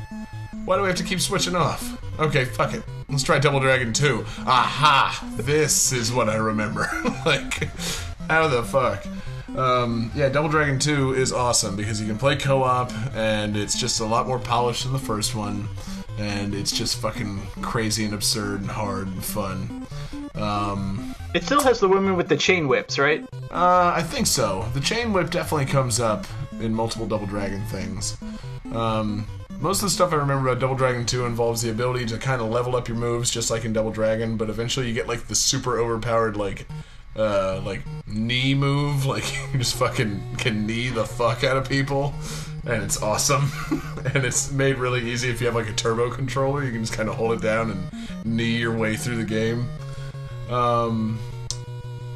[0.65, 1.99] why do we have to keep switching off?
[2.19, 2.83] Okay, fuck it.
[3.09, 4.23] Let's try Double Dragon 2.
[4.45, 5.27] Aha!
[5.37, 6.87] This is what I remember.
[7.25, 7.67] like,
[8.29, 9.05] how the fuck?
[9.57, 13.79] Um, yeah, Double Dragon 2 is awesome because you can play co op and it's
[13.79, 15.67] just a lot more polished than the first one.
[16.17, 19.87] And it's just fucking crazy and absurd and hard and fun.
[20.35, 23.23] Um, it still has the women with the chain whips, right?
[23.51, 24.65] uh, I think so.
[24.73, 26.25] The chain whip definitely comes up
[26.59, 28.17] in multiple Double Dragon things.
[28.73, 29.25] Um,
[29.59, 32.41] most of the stuff I remember about Double Dragon 2 involves the ability to kind
[32.41, 35.27] of level up your moves, just like in Double Dragon, but eventually you get like
[35.27, 36.67] the super overpowered, like,
[37.15, 42.13] uh, like knee move, like you just fucking can knee the fuck out of people,
[42.65, 43.51] and it's awesome.
[44.13, 46.93] and it's made really easy if you have like a turbo controller, you can just
[46.93, 49.67] kind of hold it down and knee your way through the game.
[50.49, 51.19] Um,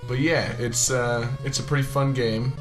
[0.08, 2.54] but yeah, it's uh, it's a pretty fun game.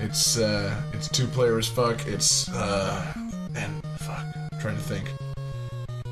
[0.00, 2.06] It's uh, it's two player as fuck.
[2.06, 3.14] It's uh,
[3.54, 5.08] and fuck, I'm trying to think.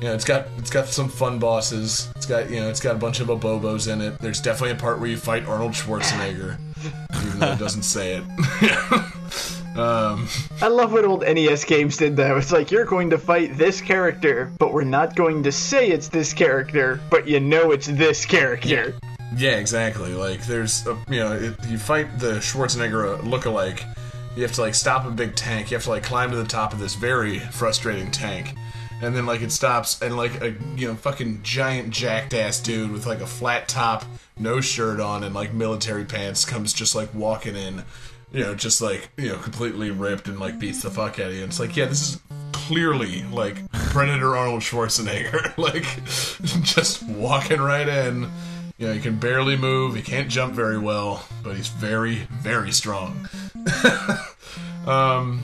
[0.01, 2.09] Yeah, it's got it's got some fun bosses.
[2.15, 4.19] It's got you know it's got a bunch of abobos in it.
[4.19, 6.59] There's definitely a part where you fight Arnold Schwarzenegger,
[7.25, 8.23] even though it doesn't say it.
[9.77, 10.27] um,
[10.61, 12.35] I love when old NES games did that.
[12.37, 16.09] It's like, you're going to fight this character, but we're not going to say it's
[16.09, 18.93] this character, but you know it's this character.
[19.35, 20.13] Yeah, exactly.
[20.13, 23.83] Like, there's, a, you know, it, you fight the Schwarzenegger lookalike.
[24.35, 25.71] You have to like stop a big tank.
[25.71, 28.53] You have to like climb to the top of this very frustrating tank,
[29.01, 32.91] and then like it stops, and like a you know fucking giant jacked ass dude
[32.91, 34.05] with like a flat top,
[34.37, 37.83] no shirt on, and like military pants comes just like walking in,
[38.31, 41.33] you know, just like you know completely ripped and like beats the fuck out of
[41.33, 41.43] you.
[41.43, 42.21] And it's like, yeah, this is
[42.51, 45.83] clearly like Predator Arnold Schwarzenegger, like
[46.63, 48.29] just walking right in.
[48.77, 49.95] You know, he can barely move.
[49.95, 53.27] He can't jump very well, but he's very, very strong.
[54.85, 55.41] um,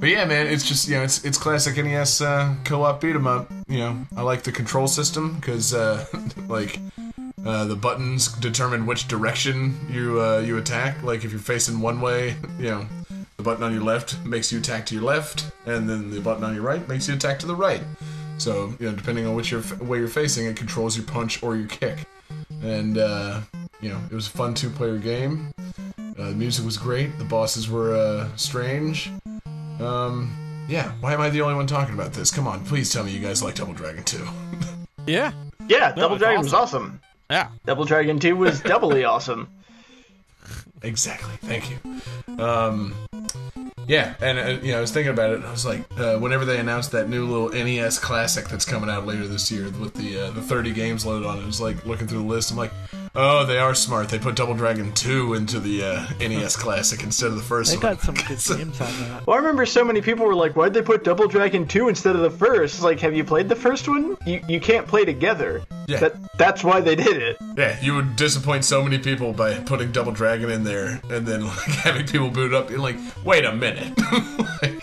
[0.00, 3.26] but yeah, man, it's just you know, it's it's classic NES uh, co-op beat 'em
[3.26, 3.50] up.
[3.68, 6.06] You know, I like the control system because uh,
[6.48, 6.78] like
[7.44, 11.02] uh, the buttons determine which direction you uh, you attack.
[11.02, 12.86] Like if you're facing one way, you know,
[13.36, 16.44] the button on your left makes you attack to your left, and then the button
[16.44, 17.82] on your right makes you attack to the right.
[18.38, 21.66] So you know, depending on which way you're facing, it controls your punch or your
[21.68, 22.06] kick.
[22.62, 23.40] And uh,
[23.80, 25.52] you know, it was a fun two-player game.
[25.98, 27.16] Uh, the music was great.
[27.18, 29.10] The bosses were uh, strange.
[29.80, 32.30] Um, yeah, why am I the only one talking about this?
[32.30, 34.26] Come on, please tell me you guys like Double Dragon 2.
[35.06, 35.32] Yeah.
[35.68, 37.00] Yeah, Double it's Dragon was awesome.
[37.30, 37.48] Yeah.
[37.64, 39.48] Double Dragon 2 was doubly awesome.
[40.82, 41.32] Exactly.
[41.40, 41.78] Thank you.
[42.44, 42.94] Um,
[43.86, 45.42] yeah, and uh, you know, I was thinking about it.
[45.44, 49.06] I was like, uh, whenever they announced that new little NES Classic that's coming out
[49.06, 51.86] later this year with the uh, the 30 games loaded on it, I was like
[51.86, 52.50] looking through the list.
[52.50, 52.72] I'm like,
[53.14, 54.08] Oh, they are smart.
[54.08, 57.76] They put Double Dragon 2 into the uh, NES Classic instead of the first They
[57.76, 57.94] one.
[57.96, 58.26] got some good
[58.58, 59.26] games on that.
[59.26, 62.14] Well, I remember so many people were like, "Why'd they put Double Dragon 2 instead
[62.16, 62.74] of the first?
[62.76, 64.16] It's like, have you played the first one?
[64.26, 65.62] You you can't play together.
[65.86, 66.00] Yeah.
[66.00, 67.36] That that's why they did it.
[67.56, 71.46] Yeah, you would disappoint so many people by putting Double Dragon in there and then
[71.46, 73.92] like having people boot up and like, wait a minute.
[74.62, 74.77] like,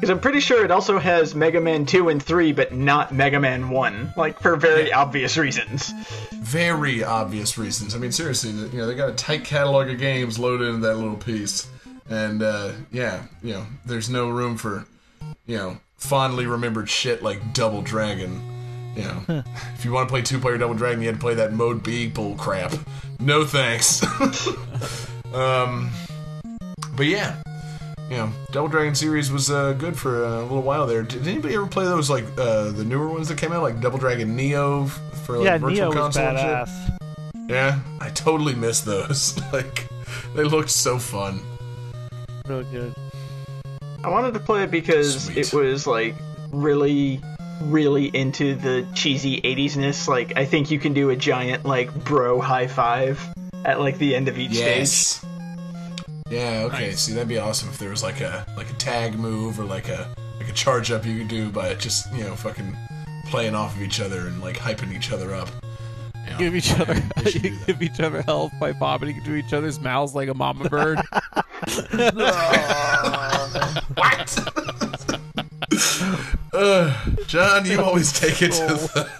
[0.00, 3.38] Because I'm pretty sure it also has Mega Man 2 and 3, but not Mega
[3.38, 5.92] Man 1, like for very obvious reasons.
[6.32, 7.94] very obvious reasons.
[7.94, 10.94] I mean, seriously, you know, they got a tight catalog of games loaded into that
[10.94, 11.68] little piece,
[12.08, 14.86] and uh, yeah, you know, there's no room for,
[15.44, 18.40] you know, fondly remembered shit like Double Dragon.
[18.96, 19.44] You know,
[19.74, 22.08] if you want to play two-player Double Dragon, you had to play that Mode B
[22.08, 22.72] bull crap.
[23.18, 24.02] No thanks.
[25.34, 25.90] um,
[26.96, 27.36] but yeah,
[28.10, 31.02] you know, Double Dragon series was uh, good for a little while there.
[31.02, 33.98] Did anybody ever play those like uh, the newer ones that came out, like Double
[33.98, 36.46] Dragon Neon f- for like Yeah, Virtual Neon was Console and shit?
[36.48, 36.96] badass.
[37.48, 39.40] Yeah, I totally miss those.
[39.52, 39.88] like,
[40.34, 41.40] they looked so fun.
[42.46, 42.94] Real good.
[44.02, 45.38] I wanted to play it because Sweet.
[45.38, 46.14] it was like
[46.52, 47.20] really,
[47.62, 50.08] really into the cheesy 80s-ness.
[50.08, 53.20] Like, I think you can do a giant like bro high five
[53.64, 55.24] at like the end of each stage.
[56.30, 56.60] Yes.
[56.60, 56.62] Yeah.
[56.66, 56.92] Okay.
[56.92, 59.88] See, that'd be awesome if there was like a like a tag move or like
[59.88, 62.76] a like a charge up you could do by just you know fucking
[63.26, 65.48] playing off of each other and like hyping each other up.
[66.24, 67.66] You know, Give each other, they should do that.
[67.66, 71.00] give each other health by vomiting into each other's mouths like a mama bird.
[73.94, 74.38] What?
[76.52, 79.10] uh, John, you always take it to the,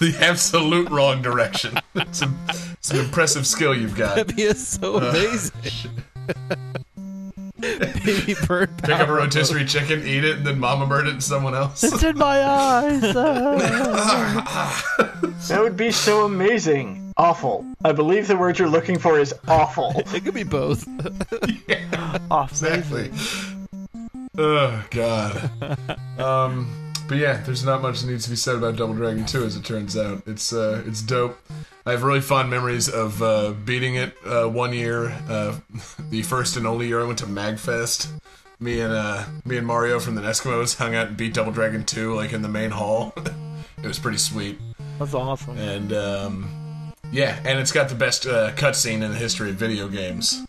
[0.00, 1.78] the absolute wrong direction.
[1.94, 2.32] It's, a,
[2.72, 4.16] it's an impressive skill you've got.
[4.16, 5.90] That'd be so Uh, amazing.
[7.60, 9.16] Baby bird Pick up a power.
[9.16, 11.82] rotisserie chicken, eat it, and then mama bird it to someone else.
[11.82, 13.02] It's in my eyes.
[15.48, 17.12] That would be so amazing.
[17.16, 17.64] Awful.
[17.84, 19.92] I believe the word you're looking for is awful.
[20.14, 20.86] It could be both.
[22.30, 23.10] Off Exactly.
[24.36, 25.50] Oh God.
[26.18, 29.44] Um, but yeah, there's not much that needs to be said about Double Dragon 2,
[29.44, 30.22] as it turns out.
[30.26, 31.38] It's uh, it's dope.
[31.86, 35.58] I have really fond memories of uh, beating it uh, one year, uh,
[36.10, 38.10] the first and only year I went to Magfest.
[38.60, 41.84] Me and uh, me and Mario from the Eskimos hung out and beat Double Dragon
[41.84, 43.14] 2 like in the main hall.
[43.82, 44.58] it was pretty sweet.
[44.98, 45.56] That's awesome.
[45.56, 49.88] And um, yeah, and it's got the best uh, cutscene in the history of video
[49.88, 50.44] games.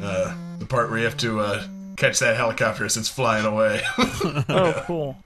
[0.00, 1.66] Uh, the part where you have to uh,
[1.96, 3.82] catch that helicopter as it's flying away.
[4.48, 5.16] Oh, cool.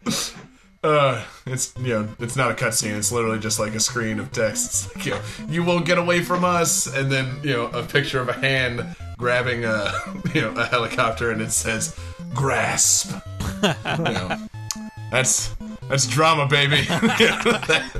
[0.86, 2.96] Uh, it's you know, it's not a cutscene.
[2.96, 4.94] It's literally just like a screen of text.
[4.94, 8.20] Like, you, know, you won't get away from us, and then you know, a picture
[8.20, 9.92] of a hand grabbing a
[10.34, 11.98] you know a helicopter, and it says
[12.34, 13.14] grasp.
[13.62, 13.68] you
[13.98, 14.38] know,
[15.10, 15.54] that's
[15.88, 16.82] that's drama, baby.
[16.82, 17.90] That-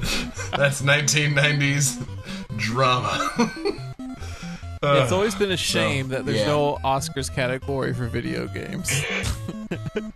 [0.56, 2.06] that's 1990s
[2.56, 3.82] drama.
[4.82, 6.46] Uh, it's always been a shame that there's yeah.
[6.46, 9.02] no Oscars category for video games.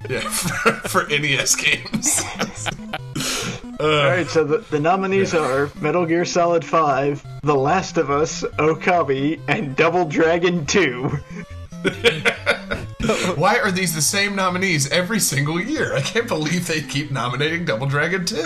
[0.08, 2.22] Yeah, for, for NES games.
[3.80, 8.42] Uh, Alright, so the, the nominees are Metal Gear Solid 5, The Last of Us,
[8.58, 11.08] Okami, and Double Dragon 2.
[13.36, 15.94] Why are these the same nominees every single year?
[15.94, 18.36] I can't believe they keep nominating Double Dragon 2.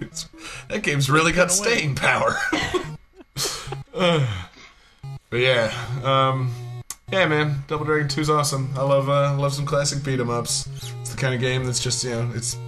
[0.00, 0.28] It's-
[0.68, 2.36] that game's really got staying power.
[3.96, 4.26] Uh,
[5.30, 5.72] but yeah,
[6.04, 6.52] um,
[7.10, 8.70] yeah, man, Double Dragon 2 is awesome.
[8.76, 10.68] I love, uh, love some classic beat 'em ups.
[11.00, 12.58] It's the kind of game that's just, you know, it's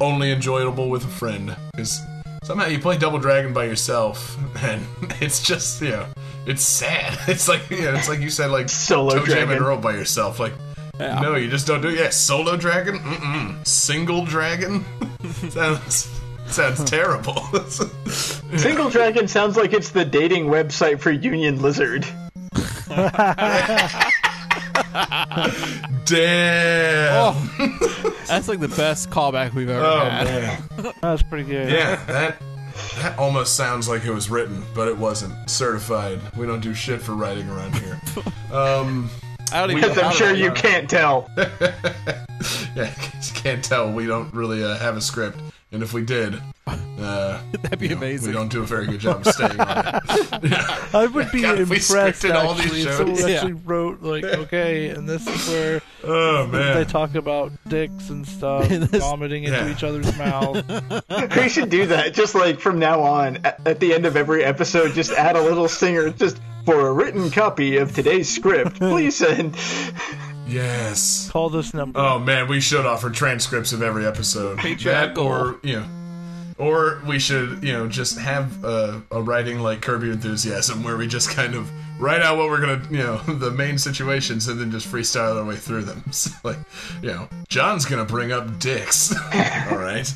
[0.00, 1.56] only enjoyable with a friend.
[1.72, 2.00] Because
[2.44, 4.86] somehow you play Double Dragon by yourself, and
[5.20, 6.06] it's just, you know,
[6.46, 7.18] it's sad.
[7.28, 9.58] It's like, you know, it's like you said, like Solo ToeJam and Dragon.
[9.58, 10.38] Earl by yourself.
[10.38, 10.54] Like,
[10.98, 11.98] no, you just don't do it.
[11.98, 12.98] Yeah, solo dragon?
[12.98, 13.66] Mm-mm.
[13.66, 14.84] Single dragon?
[15.50, 16.17] sounds
[16.52, 17.36] sounds terrible.
[18.56, 22.06] Single Dragon sounds like it's the dating website for Union Lizard.
[26.04, 27.50] Damn.
[28.26, 30.62] That's like the best callback we've ever Oh, had.
[31.00, 31.70] That's pretty good.
[31.70, 32.40] Yeah, that
[33.00, 35.34] that almost sounds like it was written, but it wasn't.
[35.50, 36.20] Certified.
[36.36, 38.00] We don't do shit for writing around here.
[38.52, 39.10] Um,
[39.52, 39.98] I don't even.
[39.98, 41.28] I'm sure to you can't tell.
[41.36, 43.92] yeah, 'cause you can't tell.
[43.92, 45.38] We don't really uh, have a script,
[45.72, 46.34] and if we did,
[46.66, 49.78] uh, That'd be you know, we don't do a very good job of staying on
[49.78, 50.94] it.
[50.94, 52.96] I would be God, if we impressed scripted all these actually if shows.
[52.96, 53.34] someone Yeah.
[53.36, 58.68] actually wrote like, okay, and this is where Oh they talk about dicks and stuff,
[58.68, 59.70] This- vomiting into Yeah.
[59.70, 60.62] each other's mouths.
[61.36, 62.14] We should do that.
[62.14, 65.42] Just like from now on, at, at the end of every episode, just add a
[65.42, 66.10] little stinger.
[66.10, 69.56] Just for a written copy of today's script, please send.
[70.48, 71.30] Yes.
[71.30, 71.98] Call this number.
[71.98, 74.58] Oh man, we should offer transcripts of every episode.
[74.58, 75.86] Patreon that or you know,
[76.58, 80.96] or we should, you know, just have a, a writing like Curb Your Enthusiasm, where
[80.96, 81.70] we just kind of
[82.00, 85.44] write out what we're gonna, you know, the main situations, and then just freestyle our
[85.44, 86.02] way through them.
[86.12, 86.58] So, like,
[87.02, 89.14] you know, John's gonna bring up dicks.
[89.70, 90.12] All right.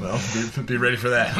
[0.00, 0.20] Well,
[0.56, 1.36] be, be ready for that.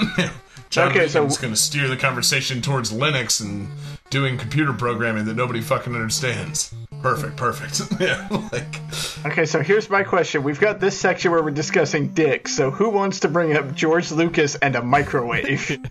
[0.71, 3.69] John Okay, so- Regan's gonna steer the conversation towards Linux and
[4.11, 6.73] doing computer programming that nobody fucking understands.
[7.05, 7.83] Perfect, perfect.
[8.01, 8.81] yeah, like.
[9.27, 10.43] Okay, so here's my question.
[10.43, 12.57] We've got this section where we're discussing dicks.
[12.57, 15.67] So who wants to bring up George Lucas and a microwave?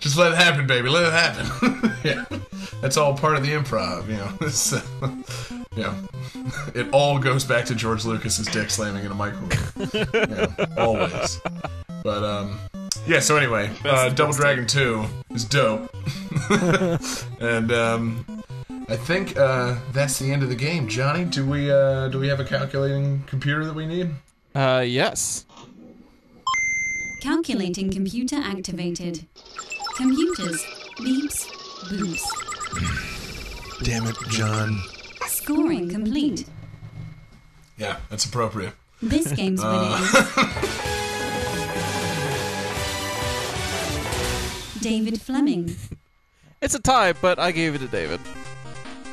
[0.00, 0.88] Just let it happen, baby.
[0.88, 1.92] Let it happen.
[2.02, 2.24] yeah,
[2.80, 4.08] that's all part of the improv.
[4.08, 4.80] You know, it's, uh,
[5.76, 5.94] you know,
[6.74, 9.90] it all goes back to George Lucas's dick slamming in a microwave.
[10.14, 10.46] Yeah,
[10.78, 11.42] always.
[12.02, 12.58] But um,
[13.06, 13.20] yeah.
[13.20, 15.04] So anyway, uh, Double Dragon Two
[15.34, 15.94] is dope,
[17.40, 18.24] and um,
[18.88, 20.88] I think uh, that's the end of the game.
[20.88, 24.10] Johnny, do we uh, do we have a calculating computer that we need?
[24.54, 25.44] Uh, yes.
[27.20, 29.26] Calculating computer activated.
[29.96, 30.64] Computers.
[30.98, 31.46] Beeps.
[31.88, 33.84] Boops.
[33.84, 34.80] Damn it, John.
[35.26, 36.46] Scoring complete.
[37.76, 38.72] Yeah, that's appropriate.
[39.02, 39.98] This game's winner
[44.80, 45.76] David Fleming.
[46.62, 48.18] It's a tie, but I gave it to David.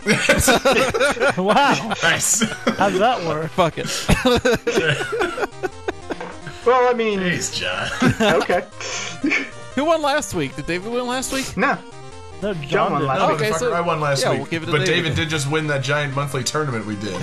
[1.38, 2.41] Wow, Nice.
[2.77, 3.52] how's that work?
[3.52, 3.85] Fuck it.
[6.65, 7.90] well, I mean, Jeez, John.
[8.41, 8.64] okay.
[9.76, 10.56] Who won last week?
[10.56, 11.57] Did David win last week?
[11.57, 11.77] No.
[12.41, 13.07] No, John John won did.
[13.07, 13.41] last week.
[13.41, 14.40] Okay, so- I won last yeah, week.
[14.40, 15.03] we'll give it to but David.
[15.03, 17.14] David did just win that giant monthly tournament we did.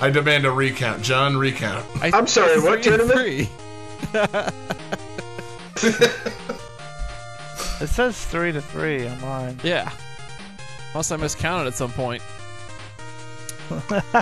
[0.00, 1.02] I demand a recount.
[1.02, 1.86] John, recount.
[2.02, 3.20] I, I'm sorry, what three and tournament?
[3.20, 3.48] three.
[7.80, 9.58] It says three to three on mine.
[9.62, 9.90] Yeah.
[10.92, 12.22] Unless I miscounted at some point.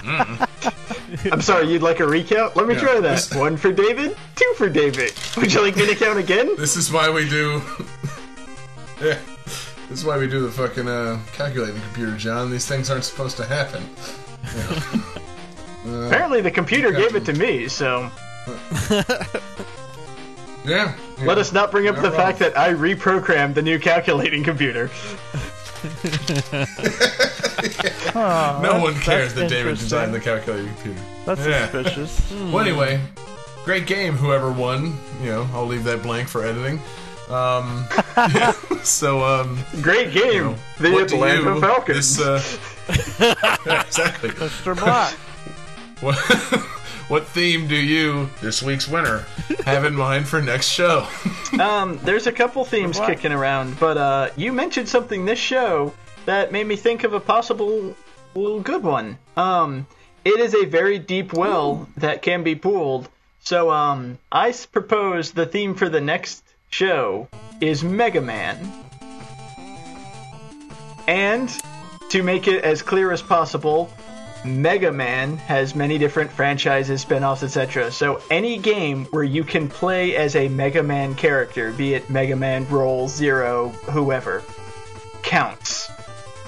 [1.33, 2.55] I'm sorry, you'd like a recount?
[2.55, 2.81] Let me Yeah.
[2.81, 3.29] try that.
[3.35, 5.13] One for David, two for David.
[5.37, 6.55] Would you like me to count again?
[6.57, 7.61] This is why we do.
[9.03, 9.19] yeah.
[9.89, 12.51] This is why we do the fucking uh, calculating computer, John.
[12.53, 13.83] These things aren't supposed to happen.
[16.07, 18.09] Apparently, the computer gave it to me, so
[20.65, 20.95] Yeah.
[21.23, 22.19] let us not bring up Not the wrong.
[22.19, 24.91] fact that I reprogrammed the new calculating computer.
[28.15, 31.01] Oh, No one cares that David designed the calculating computer.
[31.25, 31.71] That's Yeah.
[31.71, 32.33] suspicious.
[32.53, 33.01] Well, anyway,
[33.65, 34.15] great game.
[34.15, 36.81] Whoever won, you know, I'll leave that blank for editing.
[37.31, 38.53] Um, yeah,
[38.83, 42.17] so, um, Great game, you know, the what do Atlanta you, Falcons.
[42.17, 42.43] This, uh,
[43.67, 44.31] yeah, exactly.
[44.31, 44.75] Mr.
[44.79, 45.13] Black.
[46.01, 46.17] What,
[47.09, 49.25] what theme do you, this week's winner,
[49.65, 51.07] have in mind for next show?
[51.59, 55.95] Um, there's a couple themes kicking around, but uh, you mentioned something this show
[56.27, 57.97] that made me think of a possible
[58.35, 59.19] little good one.
[59.37, 59.87] Um,
[60.27, 63.09] it is a very deep well that can be pooled.
[63.41, 67.29] So um, I s- propose the theme for the next show
[67.63, 68.59] is Mega Man.
[71.09, 71.51] And
[72.11, 73.91] to make it as clear as possible,
[74.45, 77.91] Mega Man has many different franchises, spin-offs, etc.
[77.91, 82.37] So any game where you can play as a Mega Man character, be it Mega
[82.37, 84.43] Man, Roll, Zero, whoever,
[85.23, 85.91] counts.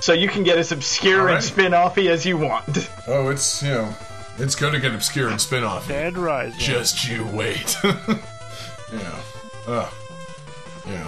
[0.00, 1.42] So you can get as obscure and Alright.
[1.42, 2.88] spin-offy as you want.
[3.06, 3.94] Oh, it's, you know,
[4.38, 5.86] it's going to get obscure and spin off.
[5.86, 6.58] Dead Rising.
[6.58, 7.76] Just you wait.
[7.84, 8.18] yeah.
[8.92, 9.18] know,
[9.66, 9.90] uh,
[10.86, 10.98] you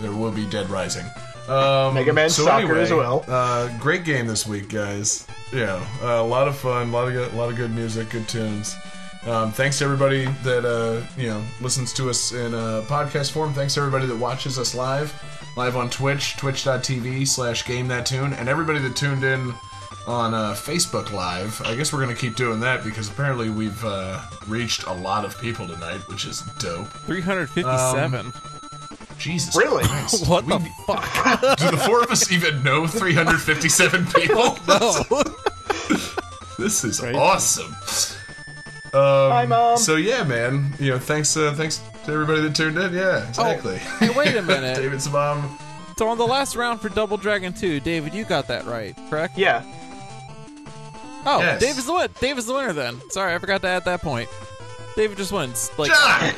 [0.00, 1.06] there will be Dead Rising.
[1.48, 3.24] Um, Mega Man so Soccer anyway, as well.
[3.28, 5.26] Uh, great game this week, guys.
[5.52, 8.10] Yeah, uh, a lot of fun, a lot of good, a lot of good music,
[8.10, 8.74] good tunes.
[9.26, 13.52] Um, thanks to everybody that uh, you know listens to us in uh, podcast form.
[13.52, 15.12] Thanks to everybody that watches us live,
[15.56, 19.54] live on Twitch, twitch.tv slash game that tune, and everybody that tuned in
[20.06, 21.60] on uh, Facebook Live.
[21.64, 25.38] I guess we're gonna keep doing that because apparently we've uh, reached a lot of
[25.40, 26.88] people tonight, which is dope.
[26.88, 28.32] 357.
[29.18, 29.84] Jesus, Really?
[29.84, 30.28] Christ.
[30.28, 31.58] what We- the fuck?
[31.58, 34.58] do the four of us even know 357 people?
[34.68, 35.02] No.
[36.58, 37.18] This is Crazy.
[37.18, 37.72] awesome.
[38.92, 39.76] Um, Hi, Mom.
[39.76, 40.72] So yeah, man.
[40.78, 42.92] You know, thanks, uh, thanks to everybody that tuned in.
[42.94, 43.78] Yeah, exactly.
[43.78, 44.76] hey, wait a minute.
[44.76, 45.58] David's mom.
[45.98, 49.36] So on the last round for Double Dragon 2, David, you got that right, correct?
[49.38, 49.62] Yeah.
[51.26, 51.60] Oh, Yes.
[51.60, 52.08] David's the win.
[52.20, 53.00] David's the winner then.
[53.10, 54.28] Sorry, I forgot to add that point.
[54.94, 55.70] David just wins.
[55.78, 56.34] Like, John.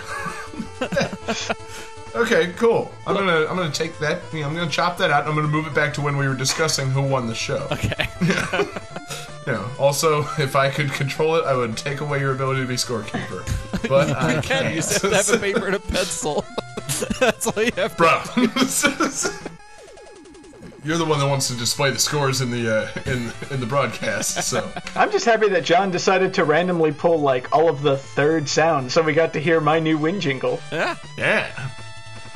[2.16, 2.90] Okay, cool.
[3.06, 4.20] I'm gonna I'm gonna take that.
[4.32, 5.20] You know, I'm gonna chop that out.
[5.22, 7.66] and I'm gonna move it back to when we were discussing who won the show.
[7.72, 8.08] okay.
[9.46, 12.66] You know, also, if I could control it, I would take away your ability to
[12.66, 13.46] be scorekeeper.
[13.88, 14.74] But I Ken, can't.
[14.74, 16.44] you just have to have a paper and a pencil.
[17.20, 18.22] That's all you have to Bro.
[20.84, 23.66] you're the one that wants to display the scores in the uh, in in the
[23.66, 24.42] broadcast.
[24.44, 28.48] So I'm just happy that John decided to randomly pull like all of the third
[28.48, 30.58] sounds, so we got to hear my new wind jingle.
[30.72, 30.96] Yeah.
[31.16, 31.70] yeah,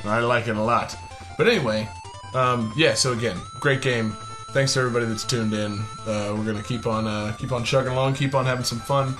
[0.04, 0.96] I like it a lot.
[1.36, 1.88] But anyway,
[2.34, 2.94] um, yeah.
[2.94, 4.12] So again, great game.
[4.52, 5.78] Thanks to everybody that's tuned in.
[6.06, 9.14] Uh, we're gonna keep on uh, keep on chugging along, keep on having some fun.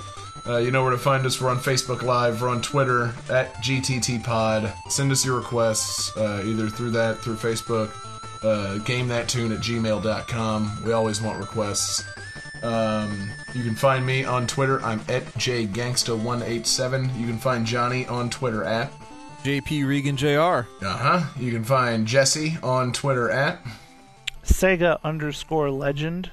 [0.47, 1.39] Uh, you know where to find us.
[1.39, 2.41] We're on Facebook Live.
[2.41, 4.73] We're on Twitter at GTT Pod.
[4.89, 7.91] Send us your requests uh, either through that, through Facebook.
[8.43, 10.83] Uh, game that tune at gmail.com.
[10.83, 12.03] We always want requests.
[12.63, 14.81] Um, you can find me on Twitter.
[14.83, 17.19] I'm at jgangsta187.
[17.19, 18.91] You can find Johnny on Twitter at.
[19.43, 20.27] JP Regan Jr.
[20.85, 21.21] Uh huh.
[21.39, 23.59] You can find Jesse on Twitter at.
[24.43, 26.31] Sega underscore legend.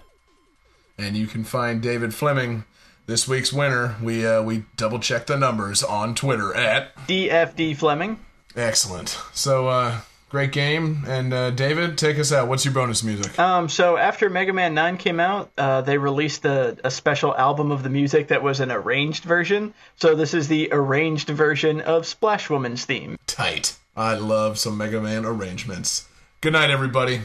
[0.98, 2.64] And you can find David Fleming,
[3.06, 3.96] this week's winner.
[4.02, 6.94] We uh, we double checked the numbers on Twitter at.
[7.06, 8.18] DFD Fleming.
[8.56, 9.18] Excellent.
[9.32, 11.04] So, uh, great game.
[11.06, 12.48] And uh, David, take us out.
[12.48, 13.38] What's your bonus music?
[13.38, 17.70] Um, so after Mega Man 9 came out, uh, they released a, a special album
[17.70, 19.74] of the music that was an arranged version.
[19.96, 23.16] So this is the arranged version of Splash Woman's theme.
[23.26, 23.76] Tight.
[23.96, 26.06] I love some Mega Man arrangements.
[26.40, 27.22] Good night, everybody.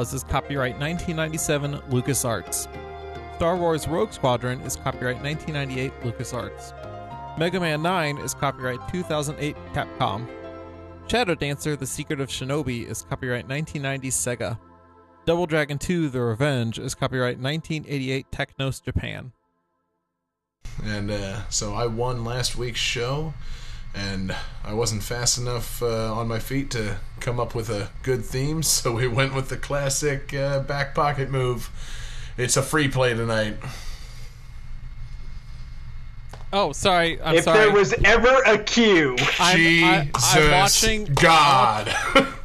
[0.00, 2.68] Is copyright 1997 LucasArts.
[3.36, 7.38] Star Wars Rogue Squadron is copyright 1998 LucasArts.
[7.38, 10.26] Mega Man 9 is copyright 2008 Capcom.
[11.06, 14.58] Shadow Dancer The Secret of Shinobi is copyright 1990 Sega.
[15.26, 19.32] Double Dragon 2 The Revenge is copyright 1988 Technos Japan.
[20.82, 23.34] And uh, so I won last week's show,
[23.94, 24.34] and
[24.70, 28.62] I wasn't fast enough uh, on my feet to come up with a good theme,
[28.62, 31.70] so we went with the classic uh, back pocket move.
[32.36, 33.56] It's a free play tonight.
[36.52, 37.20] Oh, sorry.
[37.20, 37.58] I'm if sorry.
[37.58, 41.06] there was ever a cue, I'm, I, I'm watching.
[41.14, 41.92] God.